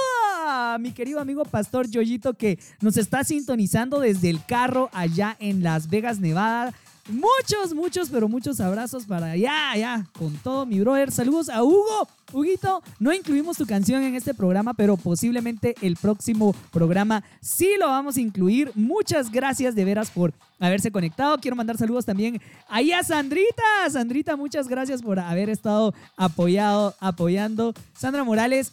a 0.47 0.79
mi 0.79 0.93
querido 0.93 1.19
amigo 1.19 1.45
Pastor 1.45 1.91
Yoyito 1.91 2.35
que 2.35 2.61
nos 2.81 2.97
está 2.97 3.25
sintonizando 3.25 3.99
desde 3.99 4.31
el 4.31 4.39
carro 4.45 4.89
allá 4.93 5.37
en 5.41 5.65
Las 5.65 5.91
Vegas, 5.91 6.21
Nevada. 6.21 6.73
Muchos, 7.09 7.75
muchos, 7.75 8.09
pero 8.09 8.29
muchos 8.29 8.61
abrazos 8.61 9.05
para 9.05 9.33
allá, 9.33 9.73
allá, 9.73 10.07
con 10.19 10.35
todo 10.39 10.65
mi 10.65 10.81
brother. 10.81 11.13
Saludos 11.13 11.51
a 11.51 11.63
Hugo. 11.63 12.09
Huguito, 12.33 12.83
no 12.99 13.13
incluimos 13.13 13.59
tu 13.59 13.67
canción 13.67 14.03
en 14.03 14.15
este 14.15 14.33
programa, 14.33 14.73
pero 14.73 14.97
posiblemente 14.97 15.75
el 15.83 15.97
próximo 15.97 16.55
programa 16.73 17.23
sí 17.43 17.69
lo 17.79 17.89
vamos 17.89 18.17
a 18.17 18.23
incluir. 18.23 18.73
Muchas 18.75 19.31
gracias 19.31 19.75
de 19.75 19.85
veras 19.85 20.11
por 20.11 20.33
haberse 20.59 20.91
conectado. 20.91 21.37
Quiero 21.39 21.57
mandar 21.57 21.77
saludos 21.77 22.07
también 22.07 22.41
ahí 22.69 22.91
a 22.93 23.05
Sandrita. 23.05 23.63
Sandrita, 23.91 24.37
muchas 24.37 24.67
gracias 24.67 25.03
por 25.03 25.19
haber 25.19 25.51
estado 25.51 25.93
apoyado, 26.17 26.95
apoyando. 27.01 27.75
Sandra 27.95 28.25
Morales, 28.25 28.71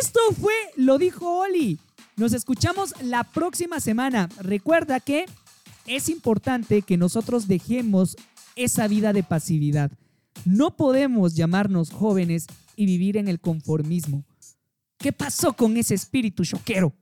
esto 0.00 0.20
fue 0.40 0.54
Lo 0.74 0.98
dijo 0.98 1.38
Oli. 1.38 1.78
Nos 2.16 2.32
escuchamos 2.32 2.92
la 3.02 3.22
próxima 3.22 3.78
semana. 3.78 4.28
Recuerda 4.40 4.98
que 4.98 5.26
es 5.88 6.08
importante 6.08 6.82
que 6.82 6.96
nosotros 6.96 7.48
dejemos 7.48 8.16
esa 8.54 8.86
vida 8.86 9.12
de 9.12 9.22
pasividad. 9.22 9.90
No 10.44 10.76
podemos 10.76 11.34
llamarnos 11.34 11.90
jóvenes 11.90 12.46
y 12.76 12.86
vivir 12.86 13.16
en 13.16 13.28
el 13.28 13.40
conformismo. 13.40 14.24
¿Qué 14.98 15.12
pasó 15.12 15.54
con 15.54 15.76
ese 15.76 15.94
espíritu 15.94 16.44
choquero? 16.44 16.92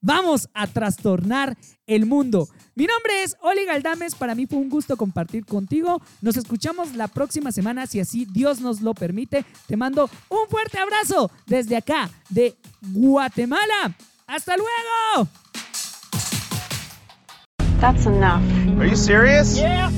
Vamos 0.00 0.50
a 0.52 0.66
trastornar 0.66 1.56
el 1.86 2.04
mundo. 2.04 2.48
Mi 2.74 2.84
nombre 2.84 3.22
es 3.22 3.36
Oli 3.40 3.64
Galdames. 3.64 4.14
Para 4.14 4.34
mí 4.34 4.46
fue 4.46 4.58
un 4.58 4.68
gusto 4.68 4.98
compartir 4.98 5.46
contigo. 5.46 6.02
Nos 6.20 6.36
escuchamos 6.36 6.94
la 6.94 7.08
próxima 7.08 7.52
semana, 7.52 7.86
si 7.86 8.00
así 8.00 8.26
Dios 8.30 8.60
nos 8.60 8.82
lo 8.82 8.92
permite. 8.92 9.46
Te 9.66 9.76
mando 9.78 10.10
un 10.28 10.46
fuerte 10.50 10.78
abrazo 10.78 11.30
desde 11.46 11.76
acá, 11.76 12.10
de 12.28 12.54
Guatemala. 12.82 13.96
¡Hasta 14.26 14.56
luego! 14.56 15.43
That's 17.84 18.06
enough. 18.06 18.42
Are 18.78 18.86
you 18.86 18.96
serious? 18.96 19.58
Yeah. 19.58 19.90